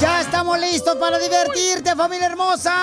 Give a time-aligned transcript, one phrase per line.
[0.00, 2.74] Ya estamos listos para divertirte, familia hermosa.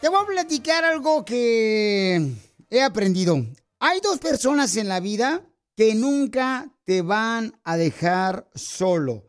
[0.00, 2.32] Te voy a platicar algo que
[2.70, 3.44] he aprendido.
[3.78, 5.42] Hay dos personas en la vida
[5.76, 9.24] que nunca te van a dejar solo.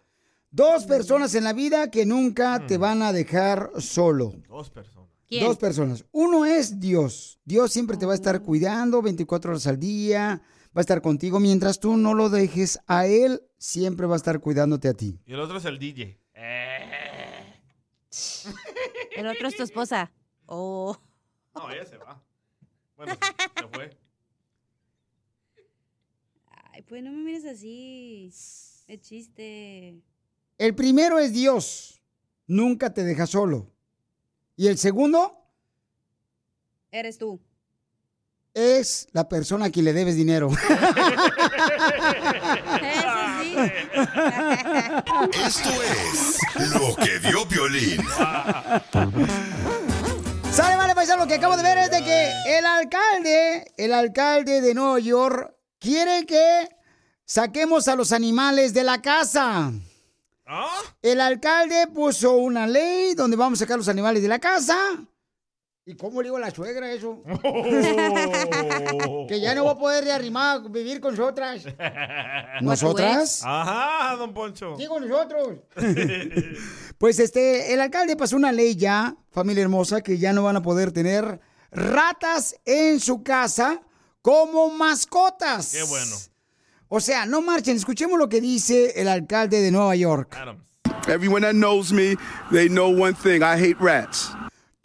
[0.52, 4.34] Dos personas en la vida que nunca te van a dejar solo.
[4.48, 5.09] Dos personas.
[5.30, 6.06] Dos personas.
[6.12, 7.40] Uno es Dios.
[7.44, 10.42] Dios siempre te va a estar cuidando 24 horas al día.
[10.78, 13.42] Va a estar contigo mientras tú no lo dejes a Él.
[13.58, 15.19] Siempre va a estar cuidándote a ti.
[15.25, 16.19] Y el otro es el DJ.
[19.16, 20.11] El otro es tu esposa.
[20.45, 20.95] Oh.
[21.56, 22.23] No, ella se va.
[22.95, 23.16] Bueno,
[23.59, 23.97] se fue.
[26.72, 28.28] Ay, pues no me mires así.
[28.28, 30.00] Es chiste.
[30.59, 32.03] El primero es Dios.
[32.45, 33.73] Nunca te deja solo.
[34.56, 35.44] Y el segundo
[36.91, 37.41] Eres tú.
[38.58, 40.50] Es la persona a quien le debes dinero.
[45.45, 46.39] Esto es
[46.73, 48.02] lo que dio violín.
[50.52, 54.62] Sale, vale, paisano, lo que acabo de ver es de que el alcalde, el alcalde
[54.62, 56.67] de Nueva York, quiere que
[57.25, 59.72] saquemos a los animales de la casa.
[61.03, 64.75] El alcalde puso una ley donde vamos a sacar los animales de la casa.
[65.90, 67.24] ¿Y cómo le digo a la suegra eso?
[69.30, 71.64] que ya no va a poder de arrimar, vivir con nosotras.
[72.62, 73.42] ¿Nosotras?
[73.46, 74.76] Ajá, don Poncho.
[74.78, 75.59] Digo nosotros.
[76.97, 80.64] Pues este, el alcalde pasó una ley ya, familia hermosa, que ya no van a
[80.64, 81.40] poder tener
[81.72, 83.84] ratas en su casa
[84.24, 85.74] como mascotas.
[85.74, 86.16] Qué bueno.
[86.88, 90.36] O sea, no marchen, escuchemos lo que dice el alcalde de Nueva York.
[91.08, 92.16] Everyone that knows me,
[92.52, 93.44] they know one thing.
[93.44, 94.31] I hate rats.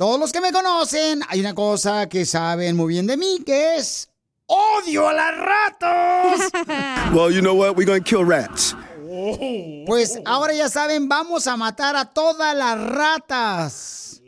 [0.03, 3.77] Todos los que me conocen, hay una cosa que saben muy bien de mí, que
[3.77, 4.11] es
[4.47, 6.51] odio a las ratas.
[7.15, 7.77] Well, you know what?
[7.77, 8.75] We're going to kill rats.
[9.87, 14.21] Pues ahora ya saben, vamos a matar a todas las ratas.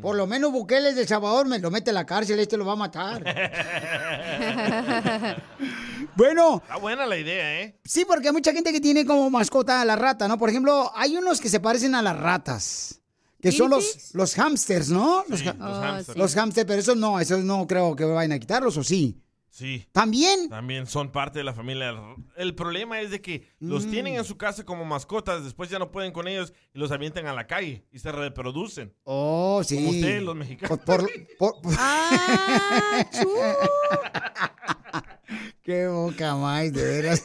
[0.00, 2.74] Por lo menos Bukele de Salvador me lo mete a la cárcel, este lo va
[2.74, 3.24] a matar.
[6.14, 7.76] bueno, Está buena la idea, ¿eh?
[7.84, 10.38] sí, porque hay mucha gente que tiene como mascota a la rata, ¿no?
[10.38, 12.99] Por ejemplo, hay unos que se parecen a las ratas,
[13.40, 15.24] que son los, los hamsters, ¿no?
[15.28, 16.18] Los, ha- los hamsters.
[16.18, 19.22] los hamsters, pero esos no, esos no creo que vayan a quitarlos, ¿o sí?
[19.52, 19.84] Sí.
[19.90, 20.48] ¿También?
[20.48, 21.92] También son parte de la familia.
[22.36, 25.90] El problema es de que los tienen en su casa como mascotas, después ya no
[25.90, 28.94] pueden con ellos y los avientan a la calle y se reproducen.
[29.02, 29.74] Oh, sí.
[29.74, 30.78] Como ustedes, los mexicanos.
[30.78, 31.74] Por- por- por-
[35.62, 37.24] Qué boca más, de veras.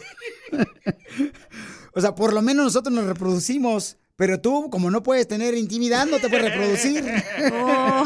[1.96, 6.06] o sea, por lo menos nosotros nos reproducimos, pero tú, como no puedes tener intimidad,
[6.06, 7.04] no te puedes reproducir.
[7.54, 8.06] Oh.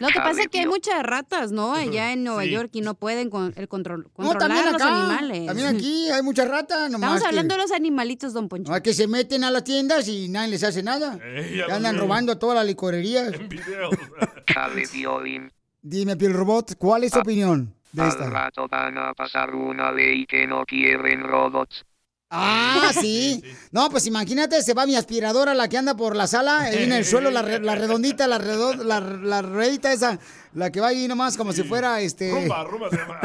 [0.00, 1.74] Lo que pasa es que hay muchas ratas, ¿no?
[1.74, 2.50] Allá en Nueva Sí.
[2.50, 4.94] York y no pueden con el control, No, controlar también los acá.
[4.96, 5.46] animales.
[5.46, 6.90] También aquí hay muchas ratas.
[6.90, 8.70] Nomás Estamos que- hablando de los animalitos, don Poncho.
[8.72, 11.18] no, que se meten a las tiendas y nadie les hace nada.
[11.18, 12.02] Que ya andan veo.
[12.04, 13.32] robando todas las licorerías.
[14.92, 15.50] Violín.
[15.80, 18.30] Dime, Piel Robot, ¿cuál es tu opinión de Al esta?
[18.30, 21.84] rato van a pasar una ley que no quieren robots.
[22.34, 23.42] Ah, sí.
[23.72, 26.92] No, pues imagínate, se va mi aspiradora, la que anda por la sala, ahí en
[26.92, 30.18] el suelo, la, re- la redondita, la, redon- la, la ruedita esa,
[30.54, 32.30] la que va ahí nomás como si fuera este...
[32.32, 33.20] Rumba, rumba se llama.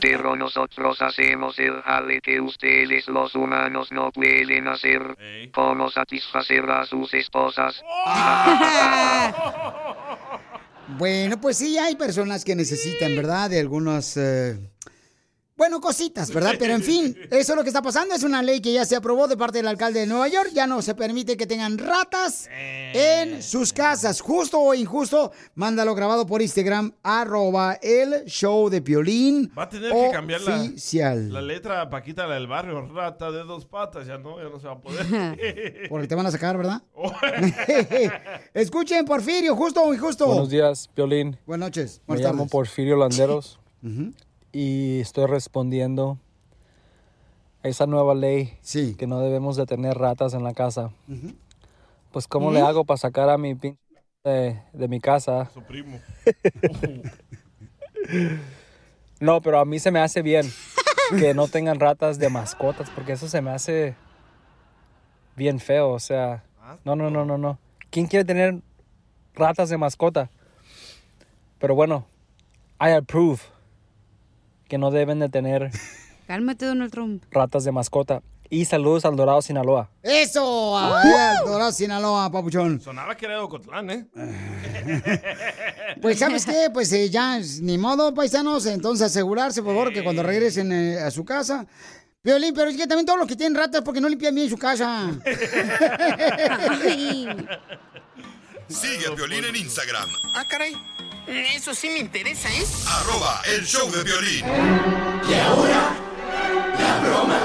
[0.00, 5.02] Pero nosotros hacemos el jale que ustedes los humanos no pueden hacer.
[5.52, 7.74] Como satisfacer a sus esposas.
[10.98, 13.48] Bueno, pues sí, hay personas que necesitan, ¿verdad?
[13.48, 14.18] De algunos...
[14.18, 14.58] eh,
[15.56, 16.54] Bueno, cositas, ¿verdad?
[16.58, 18.14] Pero en fin, eso es lo que está pasando.
[18.14, 20.50] Es una ley que ya se aprobó de parte del alcalde de Nueva York.
[20.52, 24.20] Ya no se permite que tengan ratas en sus casas.
[24.20, 29.52] Justo o injusto, mándalo grabado por Instagram, arroba el show de Piolín.
[29.56, 31.32] Va a tener que cambiar la, oficial.
[31.32, 32.82] la letra a Paquita, la del barrio.
[32.88, 34.08] Rata de dos patas.
[34.08, 35.06] Ya no, ya no se va a poder.
[35.88, 36.82] Porque te van a sacar, ¿verdad?
[38.54, 40.26] Escuchen, Porfirio, justo o injusto.
[40.26, 41.38] Buenos días, Piolín.
[41.46, 42.00] Buenas noches.
[42.00, 42.52] Me Buenas llamo tardes.
[42.52, 43.60] Porfirio Landeros
[44.54, 46.16] y estoy respondiendo
[47.64, 48.56] a esa nueva ley
[48.96, 50.92] que no debemos de tener ratas en la casa.
[52.12, 53.76] Pues ¿cómo le hago para sacar a mi pin
[54.22, 55.50] de, de mi casa?
[55.52, 56.00] Su primo.
[59.20, 60.44] No, pero a mí se me hace bien
[61.18, 63.94] que no tengan ratas de mascotas porque eso se me hace
[65.36, 66.44] bien feo, o sea,
[66.84, 67.58] no, no, no, no, no.
[67.90, 68.60] ¿Quién quiere tener
[69.34, 70.28] ratas de mascota?
[71.58, 72.04] Pero bueno,
[72.80, 73.40] I approve
[74.68, 75.70] que no deben de tener
[76.26, 77.22] Cálmate, Donald Trump.
[77.30, 78.22] ratas de mascota.
[78.50, 79.90] Y saludos al Dorado Sinaloa.
[80.02, 81.02] Eso, a
[81.44, 82.80] Dorado, Sinaloa, papuchón.
[82.80, 84.06] Sonaba que era de Ocotlán, ¿eh?
[86.02, 86.68] Pues, ¿sabes qué?
[86.72, 88.66] Pues eh, ya, ni modo, paisanos.
[88.66, 91.66] Entonces, asegurarse, por favor, que cuando regresen eh, a su casa.
[92.22, 94.56] Piolín, pero es que también todos los que tienen ratas porque no limpian bien su
[94.58, 95.10] casa.
[98.68, 100.72] Sigue a Piolín en Instagram, Ah, caray.
[101.26, 102.62] Eso sí me interesa, ¿eh?
[102.86, 104.44] arroba el show de violín.
[105.26, 105.96] Y ahora,
[106.78, 107.40] la broma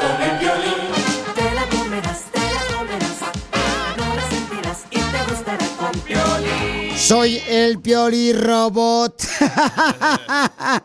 [0.00, 0.74] con el violín.
[1.34, 3.18] Te la comerás, te la comerás.
[3.98, 5.92] No la sentirás y te gustará con.
[6.98, 9.22] Soy el Pioli Robot.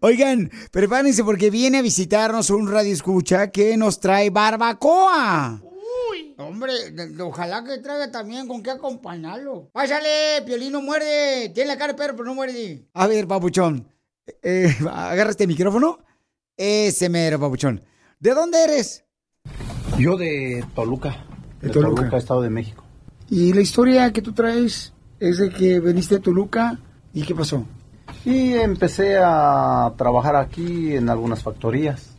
[0.00, 5.60] Oigan, prepárense porque viene a visitarnos un radio escucha que nos trae barbacoa.
[6.36, 6.72] Hombre,
[7.20, 9.70] ojalá que traiga también con qué acompañarlo.
[9.72, 11.50] Pásale, Piolín no muerde.
[11.54, 12.88] Tiene la cara de perro, pero no muerde.
[12.92, 13.88] A ver, papuchón.
[14.42, 15.98] Eh, agarra este micrófono.
[16.56, 17.82] Ese mero, papuchón.
[18.18, 19.04] ¿De dónde eres?
[19.98, 21.24] Yo de Toluca.
[21.60, 22.02] De De, Toluca.
[22.02, 22.16] Toluca.
[22.16, 22.84] Estado de México.
[23.30, 26.78] Y la historia que tú traes es de que viniste a Toluca.
[27.12, 27.64] ¿Y qué pasó?
[28.24, 32.10] Y empecé a trabajar aquí en algunas factorías.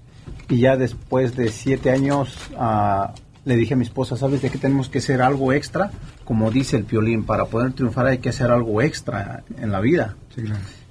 [0.49, 3.13] Y ya después de siete años ah,
[3.45, 5.91] le dije a mi esposa, ¿sabes de que tenemos que hacer algo extra?
[6.23, 10.15] Como dice el piolín, para poder triunfar hay que hacer algo extra en la vida.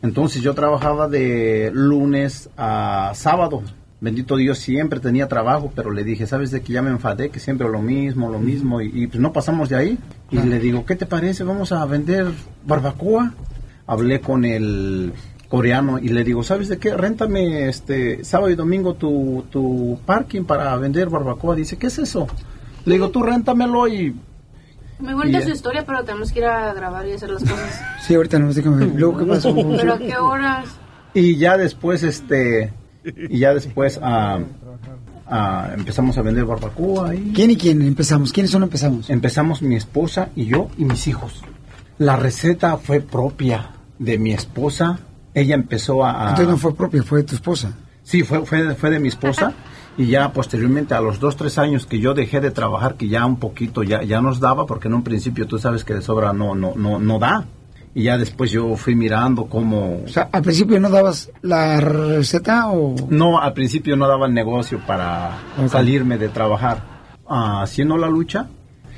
[0.03, 3.63] Entonces yo trabajaba de lunes a sábado.
[4.01, 7.31] Bendito Dios, siempre tenía trabajo, pero le dije, ¿sabes de que ya me enfadé?
[7.31, 9.99] Que siempre lo mismo, lo mismo, y, y pues no pasamos de ahí.
[10.31, 11.43] Y le digo, ¿qué te parece?
[11.43, 12.27] Vamos a vender
[12.67, 13.33] barbacoa.
[13.87, 15.13] Hablé con el
[15.55, 16.97] coreano y le digo, ¿sabes de qué?
[16.97, 21.55] Réntame este sábado y domingo tu, tu parking para vender barbacoa.
[21.55, 22.27] Dice, ¿qué es eso?
[22.85, 24.17] Le digo, tú réntamelo y
[24.99, 25.47] Muy bonita Y ya.
[25.47, 27.83] su historia, pero tenemos que ir a grabar y hacer las cosas.
[28.05, 28.93] Sí, ahorita ver.
[28.97, 29.55] Luego, ¿qué pasó?
[29.55, 30.67] ¿Pero a qué horas?
[31.15, 32.73] Y ya después, este,
[33.05, 34.41] y ya después ah,
[35.29, 37.15] ah, empezamos a vender barbacoa.
[37.15, 38.33] Y ¿Quién y quién empezamos?
[38.33, 39.09] ¿Quiénes son empezamos?
[39.09, 41.45] Empezamos mi esposa y yo y mis hijos.
[41.99, 43.71] La receta fue propia
[44.01, 44.99] de mi esposa.
[45.35, 46.11] Ella empezó a...
[46.27, 47.73] a- Entonces no fue propia, fue de tu esposa.
[48.03, 49.53] Sí, fue, fue, de- fue de mi esposa.
[49.97, 53.25] Y ya posteriormente, a los dos, tres años que yo dejé de trabajar, que ya
[53.27, 56.33] un poquito ya, ya nos daba, porque en un principio tú sabes que de sobra
[56.33, 57.45] no, no, no, no da.
[57.97, 60.01] Y ya después yo fui mirando cómo...
[60.05, 62.97] O sea, al principio no dabas la receta o...
[63.09, 65.69] No, al principio no daba el negocio para Ok.
[65.71, 66.83] salirme de trabajar.
[67.29, 68.49] Ah, haciendo la lucha.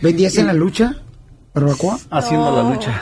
[0.00, 0.94] ¿Vendías en la lucha?
[1.54, 1.98] ¿Barbacoa?
[2.10, 2.98] Haciendo la lucha.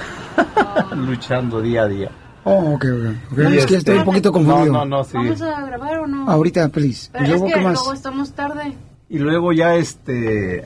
[0.96, 2.10] Luchando día a día.
[2.44, 3.32] Oh, ok, ok.
[3.32, 3.38] ok.
[3.38, 4.72] Y es que este- estoy un poquito confundido.
[4.72, 5.10] No, no, no, sí.
[5.14, 6.30] ¿Vamos a grabar o no?
[6.30, 7.08] Ahorita, please.
[7.12, 7.74] Pero ¿Y luego es que qué más?
[7.74, 8.72] luego estamos tarde.
[9.08, 10.64] Y luego ya este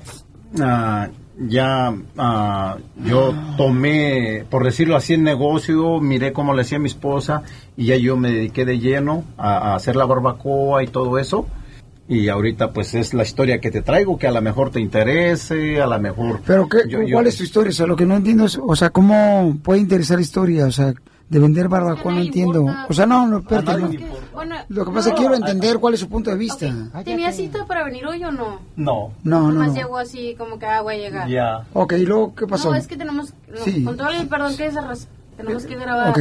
[0.60, 1.08] ah,
[1.38, 7.42] ya ah, yo tomé, por decirlo así, el negocio, miré cómo le hacía mi esposa
[7.76, 11.46] y ya yo me dediqué de lleno a, a hacer la barbacoa y todo eso.
[12.08, 15.80] Y ahorita pues es la historia que te traigo, que a lo mejor te interese,
[15.82, 16.40] a lo mejor...
[16.46, 17.68] Pero qué, yo- yo- ¿cuál es tu historia?
[17.68, 20.64] O sea, lo que no entiendo es, o sea, ¿cómo puede interesar la historia?
[20.66, 20.94] O sea,
[21.28, 22.64] de vender barbacoa no entiendo.
[22.88, 23.90] O sea, no, no, espérate, no.
[24.32, 26.66] Bueno, Lo que pasa es que quiero entender cuál es su punto de vista.
[27.04, 28.60] ¿Tenía cita para venir hoy o no?
[28.76, 29.12] No.
[29.24, 29.74] No, no, Nomás no.
[29.74, 31.28] llegó así como que ah, voy a llegar.
[31.28, 31.64] Ya.
[31.74, 32.70] Ok, ¿y luego qué pasó?
[32.70, 33.84] No, es que tenemos, no, Sí.
[33.84, 36.10] con todo el perdón que se res- tenemos que grabar.
[36.10, 36.18] Ok,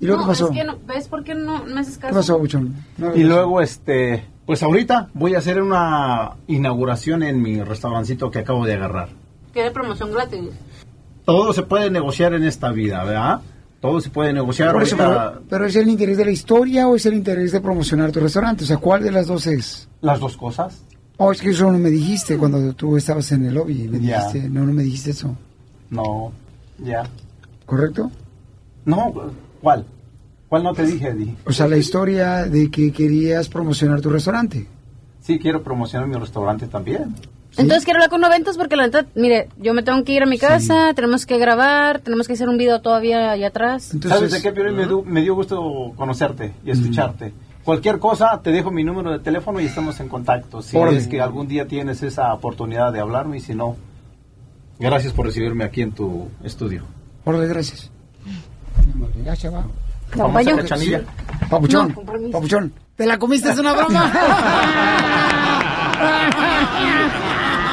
[0.00, 0.46] ¿y luego no, qué pasó?
[0.50, 2.12] Es que no, ¿Ves por qué no me haces caso?
[2.14, 2.74] ¿Qué pasó, Buchón?
[2.96, 8.38] No, Y luego, este, pues ahorita voy a hacer una inauguración en mi restaurancito que
[8.38, 9.08] acabo de agarrar.
[9.52, 10.40] De promoción gratis.
[11.24, 13.40] Todo se puede negociar en esta vida, ¿verdad?
[13.80, 14.74] Todo se puede negociar.
[14.82, 18.10] Eso, pero, pero ¿es el interés de la historia o es el interés de promocionar
[18.10, 18.64] tu restaurante?
[18.64, 19.88] O sea, ¿cuál de las dos es?
[20.00, 20.82] Las dos cosas.
[21.18, 23.88] Oh, es que eso no me dijiste cuando tú estabas en el lobby.
[23.88, 25.36] Me dijiste, no, no me dijiste eso.
[25.90, 26.32] No,
[26.78, 27.04] ya.
[27.64, 28.10] ¿Correcto?
[28.84, 29.12] No,
[29.60, 29.86] ¿cuál?
[30.48, 31.34] ¿Cuál no te dije, Eddie?
[31.44, 34.66] O sea, la historia de que querías promocionar tu restaurante.
[35.20, 37.14] Sí, quiero promocionar mi restaurante también.
[37.58, 40.26] Entonces quiero hablar con noventas porque la neta, mire, yo me tengo que ir a
[40.26, 43.92] mi casa, tenemos que grabar, tenemos que hacer un video todavía allá atrás.
[44.06, 44.76] ¿Sabes de qué, Piolín?
[45.06, 47.32] Me, dio gusto conocerte y escucharte.
[47.64, 50.62] Cualquier cosa, te dejo mi número de teléfono y estamos en contacto.
[50.62, 50.98] Si Órale.
[50.98, 53.76] es que algún día tienes esa oportunidad de hablarme y si no,
[54.78, 56.84] gracias por recibirme aquí en tu estudio.
[57.24, 57.90] Órale, gracias.
[59.24, 59.64] Ya se va.
[60.14, 61.02] Vamos a Cachanilla.
[61.50, 62.32] Papuchón, No, con permiso.
[62.32, 62.72] papuchón.
[62.94, 63.50] ¿Te la comiste?
[63.50, 64.12] ¿Es una broma?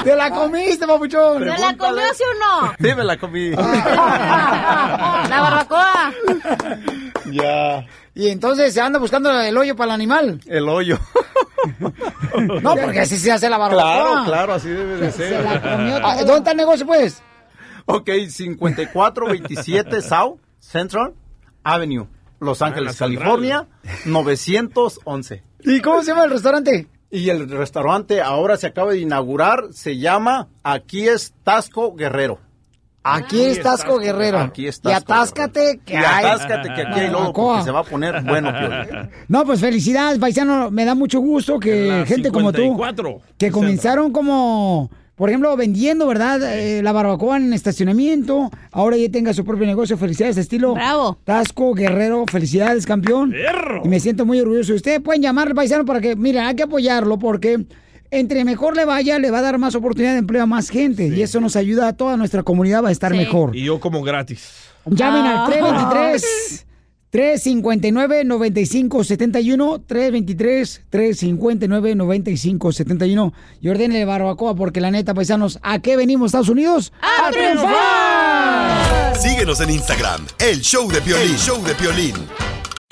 [0.03, 1.39] ¡Te la comiste, papuchón!
[1.39, 2.73] ¿Se la comió, sí o no?
[2.79, 3.51] Sí, me la comí.
[3.57, 5.25] Ah.
[5.29, 6.13] La barbacoa.
[7.31, 7.85] ya.
[8.15, 10.39] Y entonces se anda buscando el hoyo para el animal.
[10.45, 10.99] El hoyo.
[12.61, 13.83] No, porque así se hace la barbacoa.
[13.93, 15.43] Claro, claro, así debe de Se ser.
[15.43, 16.07] la comió todo.
[16.07, 17.21] Ah, ¿Dónde está el negocio, pues?
[17.85, 21.13] Ok, 5427 South Central
[21.63, 22.07] Avenue,
[22.39, 23.17] Los Ángeles, central.
[23.19, 23.67] California,
[24.05, 25.43] 911.
[25.61, 26.87] ¿Y cómo se llama el restaurante?
[27.15, 32.39] Y el restaurante ahora se acaba de inaugurar, se llama Aquí es Tasco Guerrero.
[33.03, 34.39] Aquí es Tasco Guerrero.
[34.39, 36.25] Aquí es Y Tasco atáscate que Y hay.
[36.25, 37.47] atáscate que aquí hay lodo Barbacoa.
[37.53, 39.09] porque se va a poner bueno, Piolín.
[39.27, 40.71] No, pues felicidades, paisano.
[40.71, 43.21] Me da mucho gusto que gente como tú, 54.
[43.37, 44.89] que comenzaron como,
[45.23, 46.41] por ejemplo, vendiendo, ¿verdad?
[46.53, 48.51] Eh, la barbacoa en estacionamiento.
[48.73, 49.97] Ahora ya tenga su propio negocio.
[49.97, 50.73] Felicidades, estilo.
[50.73, 51.17] Bravo.
[51.23, 53.33] Tasco Guerrero, felicidades, campeón.
[53.85, 55.01] Y me siento muy orgulloso de usted.
[55.01, 57.65] Pueden llamar al paisano para que, mira, hay que apoyarlo porque
[58.11, 61.07] entre mejor le vaya, le va a dar más oportunidad de empleo a más gente.
[61.07, 63.55] Y eso nos ayuda a toda nuestra comunidad a estar mejor.
[63.55, 64.49] Y yo como gratis.
[64.87, 65.45] Llamen Ah.
[65.45, 66.65] al 323
[67.13, 76.29] 359 9571 323 359 9571 y ordenle barbacoa porque la neta, paisanos, ¿a qué venimos
[76.29, 76.91] Estados Unidos?
[77.01, 79.15] ¡A, triunfar!
[79.15, 81.29] Síguenos en Instagram, el show de Piolín.
[81.29, 82.15] El show de Piolín.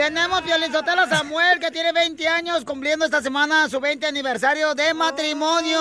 [0.00, 5.78] Tenemos Piolizotelo Samuel, que tiene 20 años, cumpliendo esta semana su 20 aniversario de matrimonio.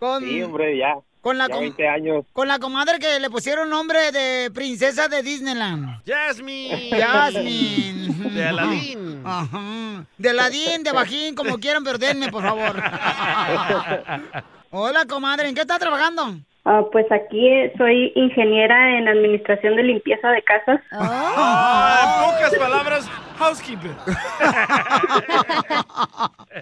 [0.00, 0.94] Con, Sí, hombre, ya.
[1.20, 2.24] Con la ya com- 20 años.
[2.32, 6.02] con la comadre que le pusieron nombre de princesa de Disneyland.
[6.04, 6.90] Jasmine.
[7.00, 8.30] Jasmine.
[8.34, 9.22] De Aladín.
[9.24, 10.04] Ajá.
[10.18, 12.74] De Aladín, de Bajín, como quieran, pero denme, por favor.
[14.72, 16.38] Hola, comadre, ¿en qué está trabajando?
[16.66, 20.80] Ah, pues aquí soy ingeniera en administración de limpieza de casas.
[20.92, 23.90] Ah, en pocas palabras, housekeeper.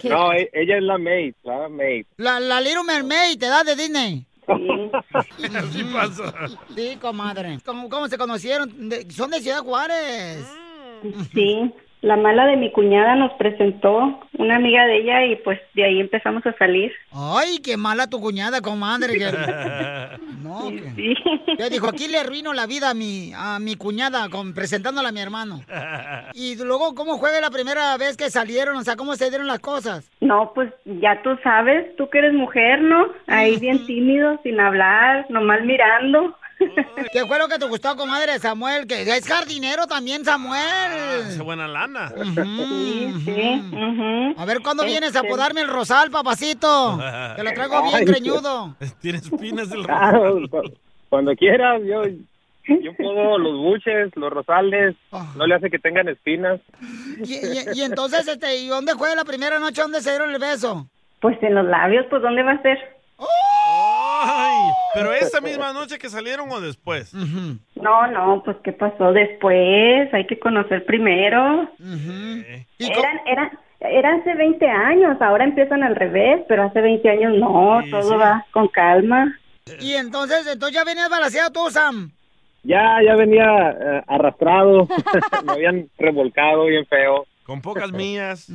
[0.04, 2.06] No, e- ella es la maid, la maid.
[2.16, 4.26] La, la Little Mermaid, ¿te da de Disney?
[4.48, 6.34] Así pasa.
[6.74, 7.58] Sí, comadre.
[7.64, 8.88] ¿Cómo, cómo se conocieron?
[8.88, 10.44] De- son de Ciudad Juárez.
[11.32, 15.84] Sí, la mala de mi cuñada nos presentó una amiga de ella y pues de
[15.84, 16.92] ahí empezamos a salir.
[17.12, 19.14] Ay, qué mala tu cuñada, comadre.
[19.18, 19.32] que-
[20.42, 21.14] No, que...
[21.58, 25.12] Yo dijo, aquí le arruino la vida a mi, a mi cuñada con, presentándola a
[25.12, 25.60] mi hermano.
[26.34, 28.76] Y luego, ¿cómo fue la primera vez que salieron?
[28.76, 30.10] O sea, ¿cómo se dieron las cosas?
[30.20, 33.06] No, pues ya tú sabes, tú que eres mujer, ¿no?
[33.26, 36.36] Ahí bien tímido, sin hablar, nomás mirando.
[37.12, 38.86] ¿Qué fue lo que te gustó, comadre Samuel?
[38.86, 40.62] Que es jardinero también, Samuel.
[41.26, 42.12] Hace buena lana.
[44.36, 46.98] A ver, ¿cuándo vienes a podarme el rosal, papacito?
[47.36, 48.76] Que lo traigo bien Ay, greñudo.
[49.00, 50.12] Tiene espinas del Ah,
[50.50, 50.62] cu-
[51.08, 52.02] Cuando quieras, yo,
[52.66, 54.94] yo puedo los buches, los rosales,
[55.36, 56.60] no le hace que tengan espinas.
[57.24, 59.82] Y, y- y entonces, este, ¿y dónde fue la primera noche?
[59.82, 60.86] ¿Dónde se dieron el beso?
[61.20, 62.78] Pues en los labios, pues ¿dónde va a ser?
[64.94, 67.12] Pero esa misma noche que salieron o después.
[67.14, 70.12] No, no, pues ¿qué pasó después?
[70.12, 71.68] Hay que conocer primero.
[72.78, 77.80] Eran, eran, era hace 20 años, ahora empiezan al revés, pero hace 20 años no,
[77.90, 79.38] todo va con calma.
[79.80, 82.10] Y entonces, entonces ya venías balanceado tú, Sam.
[82.64, 84.86] Ya, ya venía eh, arrastrado,
[85.44, 87.26] me habían revolcado bien feo.
[87.44, 88.48] Con pocas millas.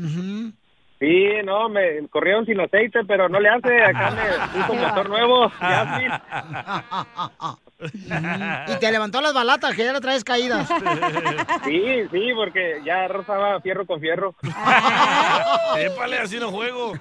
[0.99, 4.23] Sí, no, me corrieron sin aceite, pero no le hace, acá me
[4.59, 6.01] puso motor nuevo, ya
[8.67, 10.67] Y te levantó las balatas, que ya la traes caídas.
[11.63, 14.33] Sí, sí, porque ya rozaba fierro con fierro.
[15.77, 16.93] Épale, así no juego.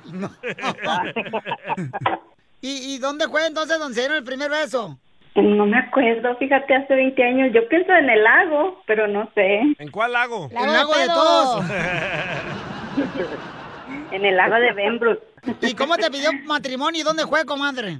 [2.60, 4.98] ¿Y, ¿Y dónde fue entonces donde se dieron el primer beso?
[5.36, 7.50] No me acuerdo, fíjate, hace 20 años.
[7.54, 9.60] Yo pienso en el lago, pero no sé.
[9.78, 10.50] ¿En cuál lago?
[10.50, 11.64] el lago de todos.
[14.10, 15.20] En el lago de Benbrook.
[15.62, 17.98] ¿Y cómo te pidió matrimonio y dónde fue, comadre?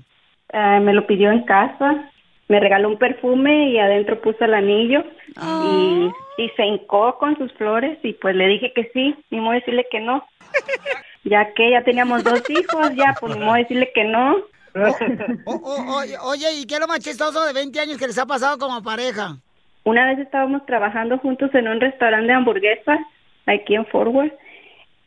[0.53, 2.11] Ah, me lo pidió en casa.
[2.49, 5.05] Me regaló un perfume y adentro puso el anillo.
[5.65, 9.15] Y, y se hincó con sus flores y pues le dije que sí.
[9.31, 10.27] Ni modo decirle que no.
[11.29, 14.37] Ya que ya teníamos dos hijos, ya pues ni modo decirle que no.
[15.45, 18.17] O- o- oye, oye, ¿y qué es lo más chistoso de 20 años que les
[18.17, 19.37] ha pasado como pareja?
[19.83, 23.01] Una vez estábamos trabajando juntos en un restaurante de hamburguesas
[23.47, 24.31] aquí en Forward.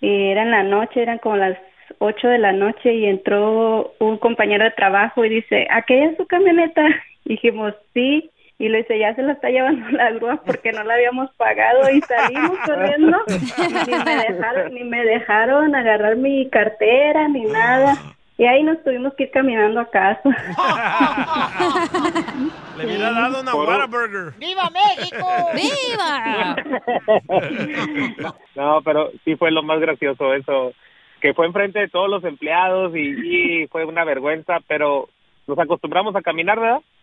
[0.01, 1.57] Y era en la noche, eran como las
[1.97, 6.25] 8 de la noche y entró un compañero de trabajo y dice, ¿aquella es su
[6.25, 6.85] camioneta?
[7.25, 8.31] Y dijimos, sí.
[8.57, 11.89] Y le dice, ya se la está llevando la grúa porque no la habíamos pagado
[11.91, 13.17] y salimos corriendo.
[13.87, 17.95] ni, me dejaron, ni me dejaron agarrar mi cartera ni nada.
[18.39, 20.21] Y ahí nos tuvimos que ir caminando a casa.
[22.77, 24.31] Le hubiera dado una Whataburger.
[24.39, 25.27] ¡Viva México!
[25.53, 26.55] ¡Viva!
[28.55, 30.71] No, pero sí fue lo más gracioso eso,
[31.21, 35.09] que fue enfrente de todos los empleados y, y fue una vergüenza, pero
[35.45, 36.79] nos acostumbramos a caminar, ¿verdad?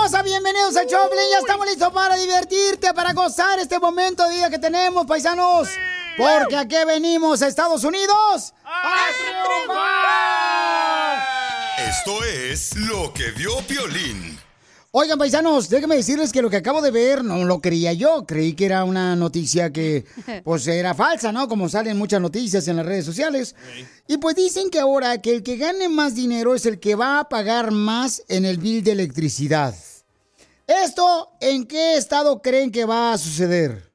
[0.00, 1.20] Hermosa, bienvenidos al Choplin.
[1.30, 5.68] Ya estamos listos para divertirte, para gozar este momento de día que tenemos, paisanos.
[6.16, 9.08] Porque aquí venimos a Estados Unidos a
[9.66, 10.38] triunfar.
[11.86, 14.38] Esto es lo que vio Piolín.
[14.92, 18.24] Oigan, paisanos, déjenme decirles que lo que acabo de ver no lo creía yo.
[18.26, 20.06] Creí que era una noticia que,
[20.44, 21.46] pues, era falsa, ¿no?
[21.46, 23.54] Como salen muchas noticias en las redes sociales.
[24.08, 27.20] Y pues dicen que ahora que el que gane más dinero es el que va
[27.20, 29.74] a pagar más en el bill de electricidad.
[30.70, 33.92] ¿Esto en qué estado creen que va a suceder?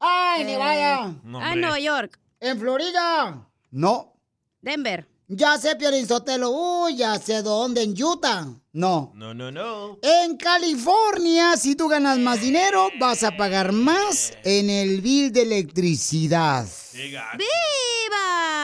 [0.00, 1.14] ¡Ay, Nevada!
[1.34, 2.18] Ah, en Nueva York.
[2.40, 3.48] ¿En Florida?
[3.70, 4.12] No.
[4.60, 5.06] Denver.
[5.28, 6.50] Ya sé, Piorín Sotelo.
[6.50, 8.44] Uy, ya sé dónde, en Utah.
[8.72, 9.12] No.
[9.14, 10.00] No, no, no.
[10.02, 15.42] En California, si tú ganas más dinero, vas a pagar más en el bill de
[15.42, 16.66] electricidad.
[16.92, 18.55] ¡Viva!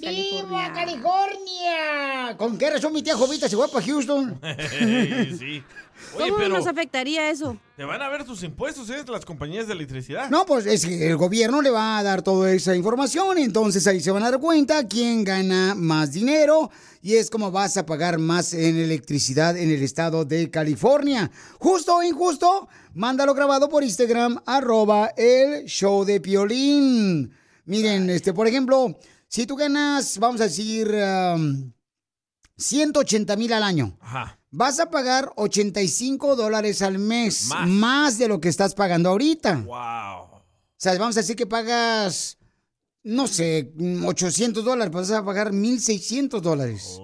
[0.00, 2.36] ¡Viva California!
[2.36, 4.40] ¿Con qué razón mi tía Jovita se fue para Houston?
[5.38, 5.62] sí.
[6.16, 7.56] Oye, ¿Cómo pero nos afectaría eso?
[7.76, 9.04] te van a ver tus impuestos, ¿eh?
[9.08, 10.28] Las compañías de electricidad.
[10.30, 14.00] No, pues es que el gobierno le va a dar toda esa información, entonces ahí
[14.00, 16.70] se van a dar cuenta quién gana más dinero
[17.02, 21.30] y es como vas a pagar más en electricidad en el estado de California.
[21.58, 27.32] Justo o injusto, mándalo grabado por Instagram, arroba el show de Piolín.
[27.64, 28.98] Miren, este, por ejemplo,
[29.32, 31.72] si tú ganas, vamos a decir, um,
[32.58, 33.96] 180 mil al año.
[34.02, 34.38] Ajá.
[34.50, 37.66] Vas a pagar 85 dólares al mes, Más.
[37.66, 38.18] más.
[38.18, 39.56] de lo que estás pagando ahorita.
[39.64, 40.36] Wow.
[40.36, 40.44] O
[40.76, 42.36] sea, vamos a decir que pagas,
[43.04, 43.72] no sé,
[44.04, 47.00] 800 dólares, vas a pagar 1.600 dólares.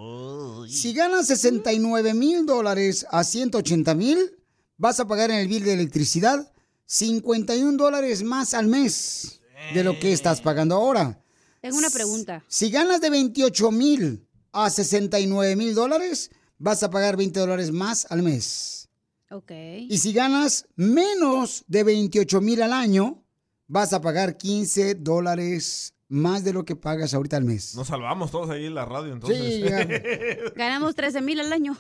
[0.69, 4.37] Si ganas 69 mil dólares a 180 mil,
[4.77, 6.53] vas a pagar en el bill de electricidad
[6.85, 9.41] 51 dólares más al mes
[9.73, 11.23] de lo que estás pagando ahora.
[11.61, 12.45] Tengo una pregunta.
[12.49, 18.07] Si ganas de 28 mil a 69 mil dólares, vas a pagar 20 dólares más
[18.11, 18.89] al mes.
[19.31, 19.51] Ok.
[19.89, 23.25] Y si ganas menos de 28 mil al año,
[23.67, 27.75] vas a pagar 15 dólares más de lo que pagas ahorita al mes.
[27.75, 29.39] Nos salvamos todos ahí en la radio, entonces.
[29.39, 29.87] Sí, ya.
[30.57, 31.77] Ganamos 13 mil al año.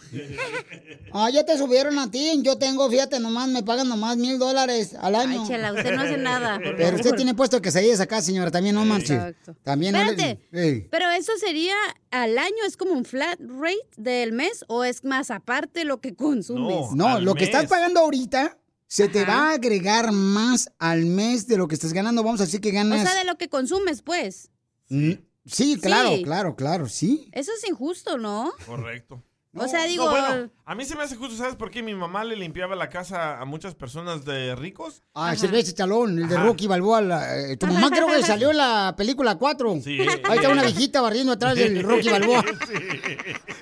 [1.12, 2.40] Ah, ya te subieron a ti.
[2.42, 5.42] Yo tengo, fíjate, nomás me pagan nomás mil dólares al año.
[5.42, 8.50] Ay, chela, usted no hace nada, Pero usted tiene puesto que se acá, señora.
[8.50, 9.14] También no marche.
[9.14, 9.56] Exacto.
[9.62, 10.88] También no le- Espérate.
[10.90, 11.74] Pero eso sería
[12.10, 16.14] al año, es como un flat rate del mes o es más aparte lo que
[16.14, 16.92] consumes.
[16.94, 18.58] No, lo que estás pagando ahorita
[18.88, 22.22] se te va a agregar más al mes de lo que estás ganando.
[22.24, 23.08] Vamos a decir que O ganas...
[23.08, 24.50] sea, de lo que consumes, pues.
[24.88, 25.12] Mm,
[25.46, 26.22] Sí, claro, Sí.
[26.24, 27.30] claro, claro, sí.
[27.32, 28.52] Eso es injusto, ¿no?
[28.66, 29.22] Correcto.
[29.54, 30.04] O sea, digo...
[30.04, 31.82] No, bueno, a mí se me hace justo, ¿sabes por qué?
[31.82, 35.02] Mi mamá le limpiaba la casa a muchas personas de ricos.
[35.14, 36.44] Ah, Silvestre Stallone, el de Ajá.
[36.44, 37.00] Rocky Balboa.
[37.00, 39.78] la- eh, tu mamá creo que salió en la película 4.
[39.82, 39.98] Sí.
[40.24, 42.44] Ahí está una viejita barriendo atrás del Rocky Balboa.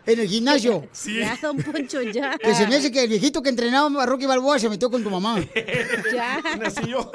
[0.06, 0.88] En el gimnasio.
[1.04, 2.38] Ya, don Poncho, ya.
[2.38, 5.02] Que se me hace que el viejito que entrenaba a Rocky Balboa se metió con
[5.02, 5.36] tu mamá.
[6.14, 6.40] Ya.
[6.58, 7.10] Nací yo.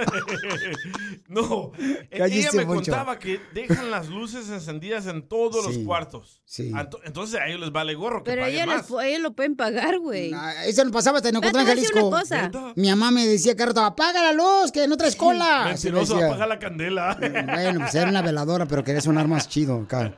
[1.29, 1.71] no,
[2.09, 2.91] Cállese, ella me Poncho.
[2.91, 6.41] contaba que dejan las luces encendidas en todos los Sí, cuartos.
[6.45, 6.71] sí.
[6.75, 8.89] Anto- Entonces a ellos les vale gorro que Pero paguen ellos, más.
[8.91, 10.33] les- ellos lo pueden pagar, güey.
[10.65, 12.07] Eso nos pasaba hasta en Ocotlán, Jalisco.
[12.07, 12.51] una cosa.
[12.75, 15.61] Mi mamá me decía, Carto, apaga la luz, que no traes cola.
[15.65, 16.27] Me Mentiroso, decía.
[16.27, 17.17] apaga la candela.
[17.19, 20.13] Bueno, pues era una veladora, pero quería sonar más chido acá.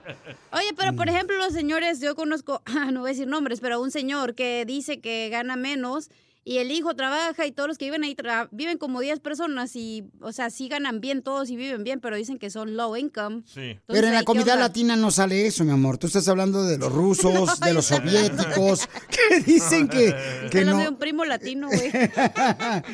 [0.51, 0.95] Oye, pero Mm.
[0.95, 4.65] por ejemplo, los señores, yo conozco, no voy a decir nombres, pero un señor que
[4.65, 6.09] dice que gana menos
[6.45, 9.75] y el hijo trabaja y todos los que viven ahí tra- viven como 10 personas
[9.75, 12.95] y, o sea, sí ganan bien todos y viven bien, pero dicen que son low
[12.97, 13.43] income.
[13.45, 13.79] Sí.
[13.87, 15.97] Pero en la comida latina no sale eso, mi amor.
[15.97, 20.13] Tú estás hablando de los rusos, de los soviéticos, que dicen que,
[20.51, 20.77] que no.
[20.77, 20.89] de no.
[20.91, 21.91] un primo latino, güey.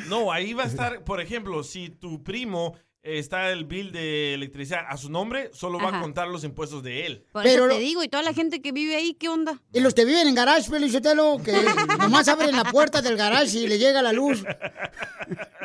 [0.07, 4.81] No, ahí va a estar, por ejemplo, si tu primo está el bill de electricidad
[4.89, 7.23] a su nombre, solo va a contar los impuestos de él.
[7.31, 9.61] Por Pero eso lo- te digo, y toda la gente que vive ahí, ¿qué onda?
[9.73, 11.53] Y los que viven en garage, Felicitelo, que
[11.97, 14.43] nomás abren la puerta del garage y le llega la luz.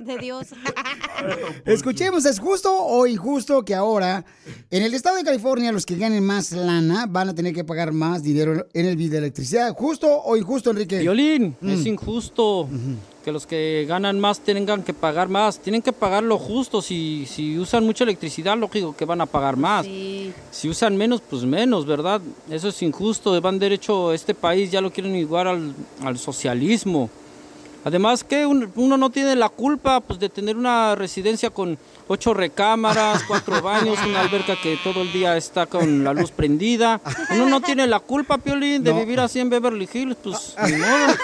[0.03, 0.49] De Dios.
[1.65, 4.25] Escuchemos, ¿es justo o injusto que ahora
[4.71, 7.93] en el estado de California los que ganen más lana van a tener que pagar
[7.93, 9.73] más dinero en el bill de electricidad?
[9.75, 10.99] ¿Justo o injusto, Enrique?
[11.01, 11.87] Violín, es Mm.
[11.89, 12.69] injusto
[13.25, 15.59] que los que ganan más tengan que pagar más.
[15.59, 16.83] Tienen que pagar lo justo.
[16.83, 19.87] Si, si usan mucha electricidad, lógico que van a pagar más.
[20.51, 22.21] Si usan menos, pues menos, ¿verdad?
[22.51, 23.41] Eso es injusto.
[23.41, 27.09] Van derecho, este país ya lo quieren igual al, al socialismo.
[27.85, 32.33] Además que un- uno no tiene la culpa pues, de tener una residencia con ocho
[32.35, 37.01] recámaras, cuatro baños, una alberca que todo el día está con la luz prendida.
[37.31, 39.01] Uno no tiene la culpa, Piolín, de No.
[39.01, 41.15] vivir así en Beverly Hills, pues ni modo.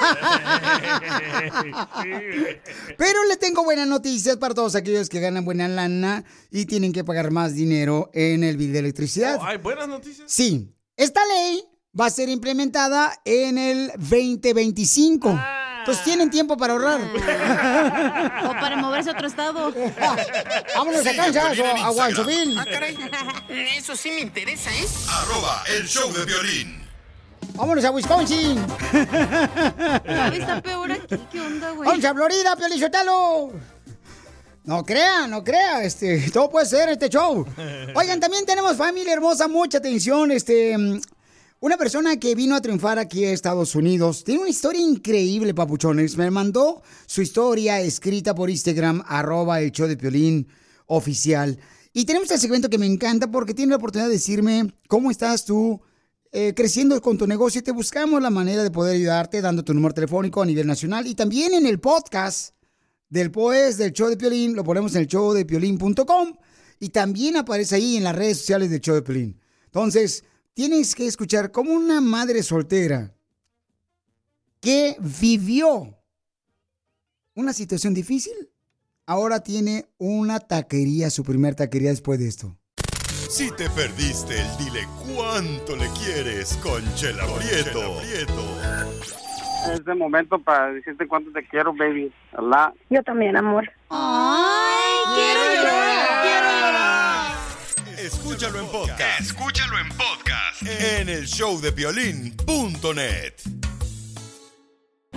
[2.97, 7.05] Pero le tengo buenas noticias para todos aquellos que ganan buena lana y tienen que
[7.05, 9.39] pagar más dinero en el bill de electricidad.
[9.41, 10.31] Oh, ¿Hay buenas noticias?
[10.31, 11.65] Sí, esta ley
[11.99, 15.39] va a ser implementada en el 2025.
[15.81, 17.01] Entonces tienen tiempo para ahorrar.
[18.45, 19.73] O para moverse a otro estado.
[20.77, 22.59] Vámonos a Kansas o a Guansovil.
[22.59, 22.97] Ah, caray.
[23.77, 24.87] Eso sí me interesa, ¿eh?
[25.09, 26.81] Arroba el show de violín.
[27.55, 28.59] Vámonos a Wisconsin.
[30.05, 31.89] Está peor aquí, ¿qué onda, güey?
[31.89, 33.53] Vamos a Florida, Piolichotelo.
[34.65, 37.47] No crea, no crea, este, todo puede ser este show.
[37.95, 40.77] Oigan, también tenemos familia hermosa, mucha atención, este,
[41.61, 46.17] una persona que vino a triunfar aquí a Estados Unidos, tiene una historia increíble, papuchones,
[46.17, 50.49] me mandó su historia escrita por Instagram, arroba el show de Piolín
[50.87, 51.59] oficial.
[51.93, 55.45] Y tenemos el segmento que me encanta porque tiene la oportunidad de decirme cómo estás
[55.45, 55.83] tú
[56.33, 59.75] eh, creciendo con tu negocio y te buscamos la manera de poder ayudarte dando tu
[59.75, 62.55] número telefónico a nivel nacional y también en el podcast
[63.11, 65.35] del Poes del show de Piolín, lo ponemos en el show
[66.79, 69.41] y también aparece ahí en las redes sociales del show de Piolín.
[69.67, 73.15] Entonces, tienes que escuchar como una madre soltera
[74.61, 75.97] que vivió
[77.35, 78.35] una situación difícil,
[79.07, 82.57] ahora tiene una taquería, su primer taquería después de esto.
[83.31, 88.01] Si te perdiste el dile cuánto le quieres con Chela Prieto.
[89.73, 92.13] Es el momento para decirte cuánto te quiero, baby.
[92.33, 92.75] Allah.
[92.89, 93.71] Yo también, amor.
[93.89, 96.23] Ay, quiero llorar.
[96.23, 98.01] Quiero llorar.
[98.01, 99.21] Escúchalo en podcast.
[99.21, 100.10] Escúchalo en podcast.
[100.63, 103.33] En el showdepiolín.net.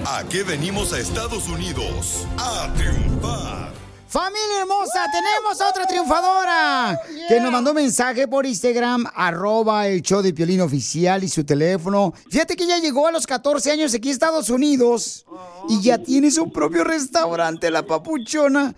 [0.06, 2.26] ¿A qué venimos a Estados Unidos?
[2.38, 3.74] A triunfar.
[4.08, 10.22] Familia hermosa, tenemos a otra triunfadora que nos mandó mensaje por Instagram, arroba el show
[10.22, 12.14] de Piolín oficial y su teléfono.
[12.30, 15.26] Fíjate que ya llegó a los 14 años aquí a Estados Unidos
[15.68, 18.74] y ya tiene su propio restaurante, la papuchona.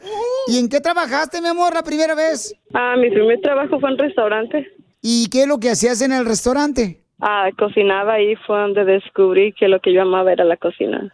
[0.47, 2.55] ¿Y en qué trabajaste, mi amor, la primera vez?
[2.73, 4.74] Ah, mi primer trabajo fue en restaurante.
[5.07, 6.97] ¿Y qué es lo que hacías en el restaurante?
[7.21, 11.11] Ah, cocinaba y fue donde descubrí que lo que yo amaba era la cocina.